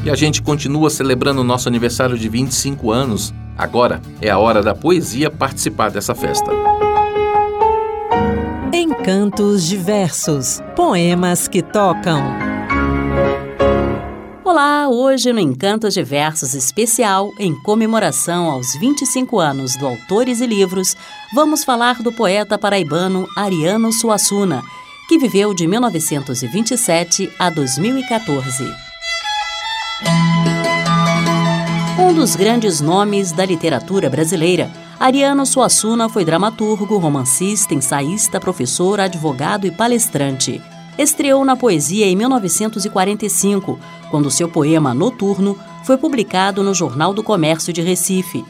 E 0.03 0.09
a 0.09 0.15
gente 0.15 0.41
continua 0.41 0.89
celebrando 0.89 1.41
o 1.41 1.43
nosso 1.43 1.69
aniversário 1.69 2.17
de 2.17 2.27
25 2.27 2.91
anos. 2.91 3.31
Agora 3.55 4.01
é 4.19 4.31
a 4.31 4.39
hora 4.39 4.63
da 4.63 4.73
poesia 4.73 5.29
participar 5.29 5.91
dessa 5.91 6.15
festa. 6.15 6.49
Encantos 8.73 9.67
diversos, 9.67 10.63
poemas 10.75 11.47
que 11.47 11.61
tocam. 11.61 12.52
Olá, 14.53 14.87
hoje 14.87 15.33
no 15.33 15.39
Encantos 15.39 15.95
de 15.95 16.03
Versos 16.03 16.53
especial, 16.53 17.33
em 17.39 17.55
comemoração 17.55 18.51
aos 18.51 18.75
25 18.75 19.39
anos 19.39 19.75
do 19.75 19.87
Autores 19.87 20.41
e 20.41 20.45
Livros, 20.45 20.95
vamos 21.33 21.63
falar 21.63 22.03
do 22.03 22.11
poeta 22.11 22.55
paraibano 22.55 23.27
Ariano 23.35 23.91
Suassuna, 23.91 24.61
que 25.09 25.17
viveu 25.17 25.55
de 25.55 25.65
1927 25.65 27.31
a 27.39 27.49
2014. 27.49 28.63
Um 31.97 32.13
dos 32.13 32.35
grandes 32.35 32.79
nomes 32.79 33.31
da 33.31 33.43
literatura 33.43 34.07
brasileira, 34.07 34.71
Ariano 34.99 35.47
Suassuna 35.47 36.07
foi 36.07 36.23
dramaturgo, 36.23 36.99
romancista, 36.99 37.73
ensaísta, 37.73 38.39
professor, 38.39 38.99
advogado 38.99 39.65
e 39.65 39.71
palestrante 39.71 40.61
estreou 40.97 41.43
na 41.43 41.55
poesia 41.55 42.05
em 42.05 42.15
1945, 42.15 43.79
quando 44.09 44.31
seu 44.31 44.47
poema 44.47 44.93
Noturno 44.93 45.57
foi 45.83 45.97
publicado 45.97 46.63
no 46.63 46.73
Jornal 46.73 47.13
do 47.13 47.23
Comércio 47.23 47.73
de 47.73 47.81
Recife. 47.81 48.43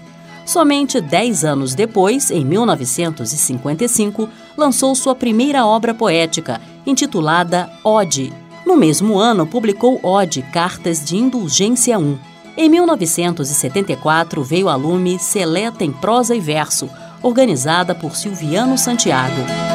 Somente 0.46 1.00
dez 1.00 1.46
anos 1.46 1.74
depois, 1.74 2.30
em 2.30 2.44
1955, 2.44 4.30
lançou 4.58 4.94
sua 4.94 5.16
primeira 5.16 5.66
obra 5.66 5.94
poética, 5.94 6.60
intitulada 6.86 7.70
Ode. 7.84 8.34
No 8.66 8.76
mesmo 8.76 9.18
ano, 9.18 9.48
publicou 9.48 10.00
Ode 10.04 10.42
Cartas 10.42 11.04
de 11.04 11.18
Indulgência 11.18 11.98
1. 11.98 12.18
Em 12.56 12.70
1974, 12.70 14.44
veio 14.44 14.70
a 14.70 14.76
lume 14.76 15.18
Seleta 15.18 15.84
em 15.84 15.92
Prosa 15.92 16.36
e 16.36 16.40
Verso, 16.40 16.90
organizada 17.22 17.96
por 17.96 18.16
Silviano 18.16 18.78
Santiago. 18.78 19.73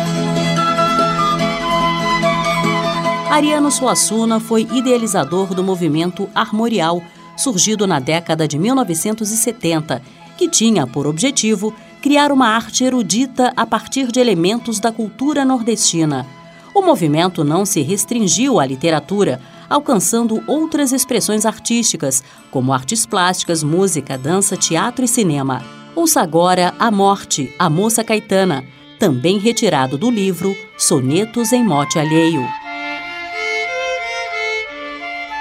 Ariano 3.30 3.70
Suassuna 3.70 4.40
foi 4.40 4.62
idealizador 4.72 5.52
do 5.52 5.62
movimento 5.62 6.28
armorial, 6.34 7.02
surgido 7.36 7.86
na 7.86 8.00
década 8.00 8.48
de 8.48 8.58
1970, 8.58 10.00
que 10.38 10.48
tinha 10.48 10.86
por 10.86 11.06
objetivo 11.06 11.74
criar 12.00 12.32
uma 12.32 12.48
arte 12.48 12.84
erudita 12.84 13.52
a 13.54 13.66
partir 13.66 14.10
de 14.10 14.18
elementos 14.18 14.80
da 14.80 14.90
cultura 14.90 15.44
nordestina. 15.44 16.26
O 16.74 16.80
movimento 16.80 17.44
não 17.44 17.66
se 17.66 17.82
restringiu 17.82 18.58
à 18.58 18.64
literatura, 18.64 19.40
alcançando 19.68 20.42
outras 20.46 20.92
expressões 20.92 21.44
artísticas, 21.44 22.24
como 22.50 22.72
artes 22.72 23.04
plásticas, 23.04 23.62
música, 23.62 24.16
dança, 24.16 24.56
teatro 24.56 25.04
e 25.04 25.08
cinema. 25.08 25.62
Ouça 25.94 26.22
agora 26.22 26.72
A 26.78 26.90
Morte, 26.90 27.54
a 27.58 27.68
Moça 27.68 28.02
Caetana, 28.02 28.64
também 28.98 29.38
retirado 29.38 29.98
do 29.98 30.10
livro 30.10 30.56
Sonetos 30.78 31.52
em 31.52 31.62
Mote 31.62 31.98
Alheio. 31.98 32.57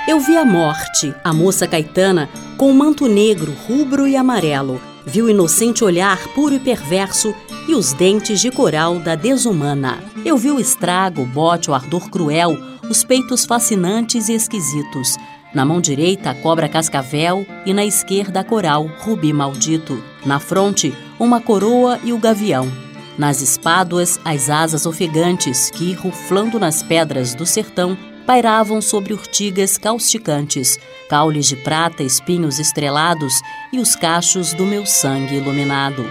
Eu 0.08 0.22
vi 0.22 0.38
a 0.38 0.46
morte, 0.46 1.14
a 1.22 1.34
moça 1.34 1.68
Caetana, 1.68 2.30
com 2.56 2.72
o 2.72 2.74
manto 2.74 3.10
negro, 3.10 3.54
rubro 3.68 4.08
e 4.08 4.16
amarelo. 4.16 4.80
Vi 5.06 5.22
o 5.22 5.30
inocente 5.30 5.84
olhar 5.84 6.18
puro 6.30 6.56
e 6.56 6.60
perverso 6.60 7.36
e 7.68 7.76
os 7.76 7.92
dentes 7.92 8.40
de 8.40 8.50
coral 8.50 9.00
da 9.00 9.16
desumana. 9.16 10.02
Eu 10.24 10.38
vi 10.38 10.50
o 10.50 10.62
estrago, 10.62 11.24
o 11.24 11.26
bote, 11.26 11.70
o 11.70 11.74
ardor 11.74 12.10
cruel, 12.10 12.58
os 12.90 13.04
peitos 13.04 13.46
fascinantes 13.46 14.30
e 14.30 14.34
esquisitos. 14.34 15.18
Na 15.54 15.66
mão 15.66 15.82
direita, 15.82 16.30
a 16.30 16.36
cobra 16.36 16.70
cascavel 16.70 17.46
e 17.66 17.74
na 17.74 17.84
esquerda, 17.84 18.40
a 18.40 18.44
coral, 18.46 18.90
rubi 19.00 19.34
maldito. 19.34 20.02
Na 20.26 20.40
fronte, 20.40 20.96
uma 21.20 21.42
coroa 21.42 22.00
e 22.02 22.14
o 22.14 22.18
gavião. 22.18 22.72
Nas 23.18 23.42
espáduas, 23.42 24.20
as 24.24 24.50
asas 24.50 24.86
ofegantes 24.86 25.70
que, 25.70 25.92
ruflando 25.92 26.58
nas 26.58 26.82
pedras 26.82 27.34
do 27.36 27.46
sertão, 27.46 27.98
pairavam 28.28 28.82
sobre 28.82 29.14
urtigas 29.14 29.78
causticantes, 29.78 30.78
caules 31.10 31.48
de 31.48 31.56
prata, 31.56 32.04
espinhos 32.04 32.60
estrelados 32.60 33.42
e 33.72 33.80
os 33.80 33.96
cachos 33.96 34.54
do 34.54 34.66
meu 34.66 34.86
sangue 34.86 35.36
iluminado. 35.36 36.06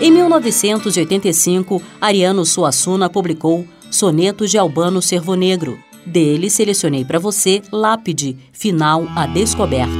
Em 0.00 0.10
1985, 0.10 1.82
Ariano 2.00 2.46
Suassuna 2.46 3.10
publicou 3.10 3.66
Sonetos 3.90 4.50
de 4.50 4.56
Albano 4.56 5.02
Servo 5.02 5.34
Negro. 5.34 5.78
Dele 6.06 6.48
selecionei 6.48 7.04
para 7.04 7.18
você 7.18 7.60
Lápide, 7.70 8.38
Final 8.52 9.06
a 9.14 9.26
Descoberto. 9.26 9.90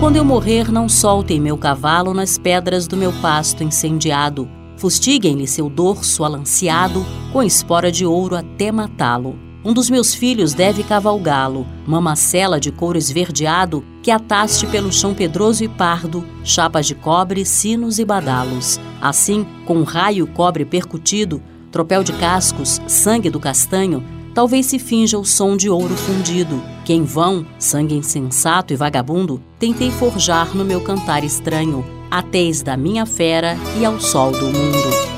Quando 0.00 0.16
eu 0.16 0.24
morrer, 0.24 0.72
não 0.72 0.88
soltem 0.88 1.40
meu 1.40 1.56
cavalo 1.56 2.12
nas 2.14 2.36
pedras 2.36 2.88
do 2.88 2.96
meu 2.96 3.12
pasto 3.20 3.62
incendiado. 3.62 4.57
Fustiguem-lhe 4.78 5.46
seu 5.48 5.68
dorso 5.68 6.22
alanceado 6.22 7.04
com 7.32 7.42
espora 7.42 7.90
de 7.90 8.06
ouro 8.06 8.36
até 8.36 8.70
matá-lo. 8.70 9.36
Um 9.64 9.72
dos 9.72 9.90
meus 9.90 10.14
filhos 10.14 10.54
deve 10.54 10.84
cavalgá-lo, 10.84 11.66
mamacela 11.84 12.60
de 12.60 12.70
couro 12.70 12.96
esverdeado 12.96 13.84
que 14.04 14.10
ataste 14.10 14.68
pelo 14.68 14.92
chão 14.92 15.14
pedroso 15.14 15.64
e 15.64 15.68
pardo, 15.68 16.24
chapas 16.44 16.86
de 16.86 16.94
cobre, 16.94 17.44
sinos 17.44 17.98
e 17.98 18.04
badalos. 18.04 18.78
Assim, 19.02 19.44
com 19.66 19.78
um 19.78 19.82
raio 19.82 20.28
cobre 20.28 20.64
percutido, 20.64 21.42
tropel 21.72 22.04
de 22.04 22.12
cascos, 22.12 22.80
sangue 22.86 23.28
do 23.28 23.40
castanho, 23.40 24.02
talvez 24.32 24.66
se 24.66 24.78
finja 24.78 25.18
o 25.18 25.24
som 25.24 25.56
de 25.56 25.68
ouro 25.68 25.96
fundido, 25.96 26.62
que 26.84 26.92
em 26.92 27.02
vão, 27.02 27.44
sangue 27.58 27.96
insensato 27.96 28.72
e 28.72 28.76
vagabundo, 28.76 29.42
tentei 29.58 29.90
forjar 29.90 30.56
no 30.56 30.64
meu 30.64 30.80
cantar 30.80 31.24
estranho, 31.24 31.84
a 32.10 32.22
tez 32.22 32.62
da 32.62 32.76
minha 32.76 33.04
fera 33.06 33.56
e 33.78 33.84
ao 33.84 34.00
sol 34.00 34.32
do 34.32 34.46
mundo. 34.46 35.08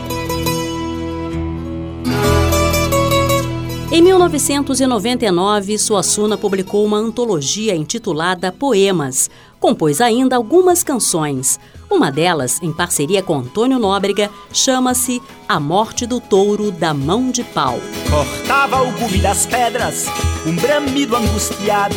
Em 3.92 4.00
1999, 4.02 5.76
Suassuna 5.76 6.38
publicou 6.38 6.84
uma 6.84 6.96
antologia 6.96 7.74
intitulada 7.74 8.52
Poemas. 8.52 9.28
Compôs 9.58 10.00
ainda 10.00 10.36
algumas 10.36 10.84
canções. 10.84 11.58
Uma 11.90 12.08
delas, 12.10 12.62
em 12.62 12.72
parceria 12.72 13.20
com 13.20 13.38
Antônio 13.38 13.80
Nóbrega, 13.80 14.30
chama-se 14.52 15.20
A 15.48 15.58
Morte 15.58 16.06
do 16.06 16.20
Touro 16.20 16.70
da 16.70 16.94
Mão 16.94 17.32
de 17.32 17.42
Pau. 17.42 17.80
Cortava 18.08 18.80
o 18.80 18.92
cume 18.92 19.18
das 19.18 19.44
pedras, 19.44 20.06
um 20.46 20.54
bramido 20.54 21.16
angustiado, 21.16 21.96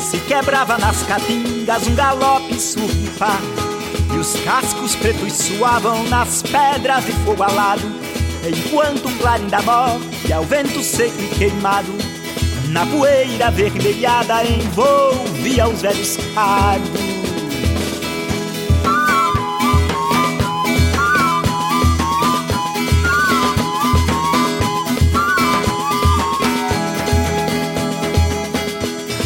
se 0.00 0.18
quebrava 0.20 0.78
nas 0.78 1.02
caatingas 1.02 1.86
um 1.86 1.94
galope 1.94 2.58
surfar. 2.58 3.42
Os 4.26 4.40
cascos 4.40 4.96
pretos 4.96 5.34
suavam 5.34 6.02
nas 6.08 6.42
pedras 6.42 7.04
de 7.04 7.12
fogo 7.24 7.44
alado 7.44 7.86
Enquanto 8.44 9.06
um 9.06 9.18
clarim 9.18 9.46
da 9.46 9.62
morte 9.62 10.32
ao 10.32 10.42
vento 10.42 10.82
seco 10.82 11.14
e 11.20 11.28
queimado. 11.28 11.92
Na 12.70 12.84
poeira 12.86 13.52
vermelhada 13.52 14.44
envolvia 14.44 15.68
os 15.68 15.80
velhos 15.80 16.16
cardos 16.34 17.00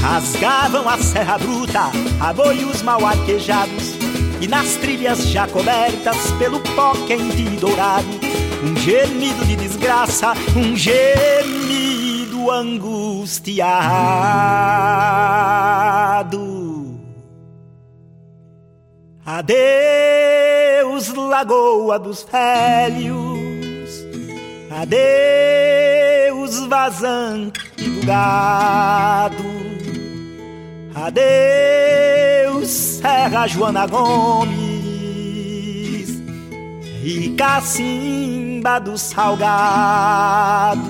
Rasgavam 0.02 0.86
a 0.86 0.98
serra 0.98 1.38
bruta, 1.38 1.90
aboios 2.20 2.82
mal 2.82 3.06
arquejados 3.06 3.79
E 4.40 4.48
nas 4.48 4.76
trilhas 4.76 5.28
já 5.28 5.46
cobertas 5.46 6.30
pelo 6.38 6.60
pó 6.74 6.92
quente 7.06 7.42
e 7.42 7.56
dourado 7.56 8.30
um 8.62 8.76
gemido 8.76 9.44
de 9.46 9.56
desgraça, 9.56 10.34
um 10.56 10.76
gemido 10.76 12.50
angustiado. 12.50 13.60
Adeus, 19.24 21.08
lagoa 21.14 21.98
dos 21.98 22.26
velhos, 22.30 24.04
adeus, 24.70 26.66
vazante 26.66 27.60
do 27.78 28.06
gado, 28.06 29.44
adeus, 30.94 32.39
Serra 32.66 33.46
Joana 33.46 33.86
Gomes 33.86 34.60
e 37.02 37.34
cacimba 37.36 38.78
do 38.78 38.96
salgado. 38.98 40.80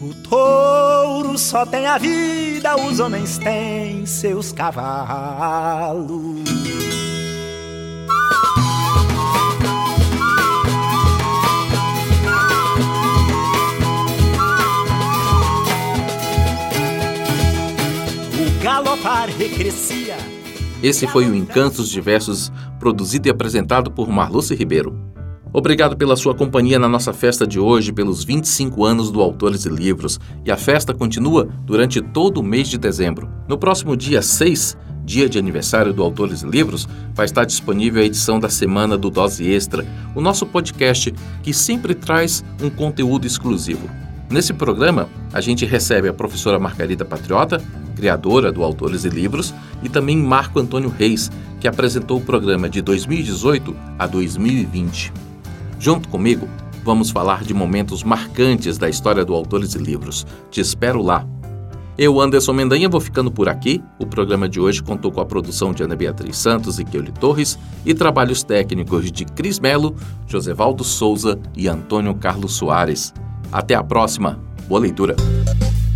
O 0.00 0.14
touro 0.28 1.38
só 1.38 1.64
tem 1.64 1.86
a 1.86 1.96
vida, 1.98 2.76
os 2.76 3.00
homens 3.00 3.38
têm 3.38 4.04
seus 4.04 4.52
cavalos. 4.52 6.44
Galopar 18.64 19.28
recrescia 19.28 20.16
esse 20.82 21.06
foi 21.06 21.26
o 21.26 21.34
Encantos 21.34 21.88
Diversos, 21.88 22.52
produzido 22.78 23.28
e 23.28 23.30
apresentado 23.30 23.90
por 23.90 24.08
Marluce 24.08 24.54
Ribeiro. 24.54 24.98
Obrigado 25.52 25.96
pela 25.96 26.16
sua 26.16 26.34
companhia 26.34 26.78
na 26.78 26.88
nossa 26.88 27.12
festa 27.12 27.46
de 27.46 27.58
hoje, 27.58 27.90
pelos 27.90 28.22
25 28.22 28.84
anos 28.84 29.10
do 29.10 29.22
Autores 29.22 29.64
e 29.64 29.70
Livros, 29.70 30.20
e 30.44 30.50
a 30.50 30.58
festa 30.58 30.92
continua 30.92 31.48
durante 31.64 32.02
todo 32.02 32.38
o 32.38 32.42
mês 32.42 32.68
de 32.68 32.76
dezembro. 32.76 33.30
No 33.48 33.56
próximo 33.56 33.96
dia 33.96 34.20
6, 34.20 34.76
dia 35.04 35.26
de 35.26 35.38
aniversário 35.38 35.92
do 35.94 36.02
Autores 36.02 36.42
e 36.42 36.46
Livros, 36.46 36.86
vai 37.14 37.24
estar 37.24 37.46
disponível 37.46 38.02
a 38.02 38.06
edição 38.06 38.38
da 38.38 38.50
semana 38.50 38.96
do 38.96 39.08
Dose 39.08 39.50
Extra, 39.50 39.86
o 40.14 40.20
nosso 40.20 40.44
podcast 40.44 41.14
que 41.42 41.54
sempre 41.54 41.94
traz 41.94 42.44
um 42.62 42.68
conteúdo 42.68 43.26
exclusivo. 43.26 43.88
Nesse 44.28 44.52
programa, 44.52 45.08
a 45.32 45.40
gente 45.40 45.64
recebe 45.64 46.08
a 46.08 46.12
professora 46.12 46.58
Margarida 46.58 47.04
Patriota, 47.04 47.62
criadora 47.94 48.52
do 48.52 48.62
Autores 48.62 49.04
e 49.04 49.08
Livros, 49.08 49.54
e 49.82 49.88
também 49.88 50.16
Marco 50.16 50.58
Antônio 50.58 50.90
Reis, 50.90 51.30
que 51.60 51.68
apresentou 51.68 52.18
o 52.18 52.24
programa 52.24 52.68
de 52.68 52.82
2018 52.82 53.74
a 53.98 54.06
2020. 54.06 55.12
Junto 55.78 56.08
comigo, 56.08 56.48
vamos 56.84 57.10
falar 57.10 57.42
de 57.42 57.54
momentos 57.54 58.02
marcantes 58.02 58.76
da 58.76 58.88
história 58.88 59.24
do 59.24 59.34
Autores 59.34 59.74
e 59.74 59.78
Livros. 59.78 60.26
Te 60.50 60.60
espero 60.60 61.02
lá. 61.02 61.26
Eu, 61.96 62.20
Anderson 62.20 62.52
Mendanha, 62.52 62.88
vou 62.88 63.00
ficando 63.00 63.30
por 63.30 63.48
aqui. 63.48 63.80
O 64.00 64.06
programa 64.06 64.48
de 64.48 64.58
hoje 64.58 64.82
contou 64.82 65.12
com 65.12 65.20
a 65.20 65.24
produção 65.24 65.72
de 65.72 65.82
Ana 65.82 65.94
Beatriz 65.94 66.36
Santos 66.36 66.80
e 66.80 66.84
Keuli 66.84 67.12
Torres 67.12 67.56
e 67.86 67.94
trabalhos 67.94 68.42
técnicos 68.42 69.12
de 69.12 69.24
Cris 69.24 69.60
Melo, 69.60 69.94
Josevaldo 70.26 70.82
Souza 70.82 71.38
e 71.56 71.68
Antônio 71.68 72.14
Carlos 72.14 72.54
Soares. 72.54 73.14
Até 73.52 73.76
a 73.76 73.84
próxima. 73.84 74.40
Boa 74.66 74.80
leitura. 74.80 75.14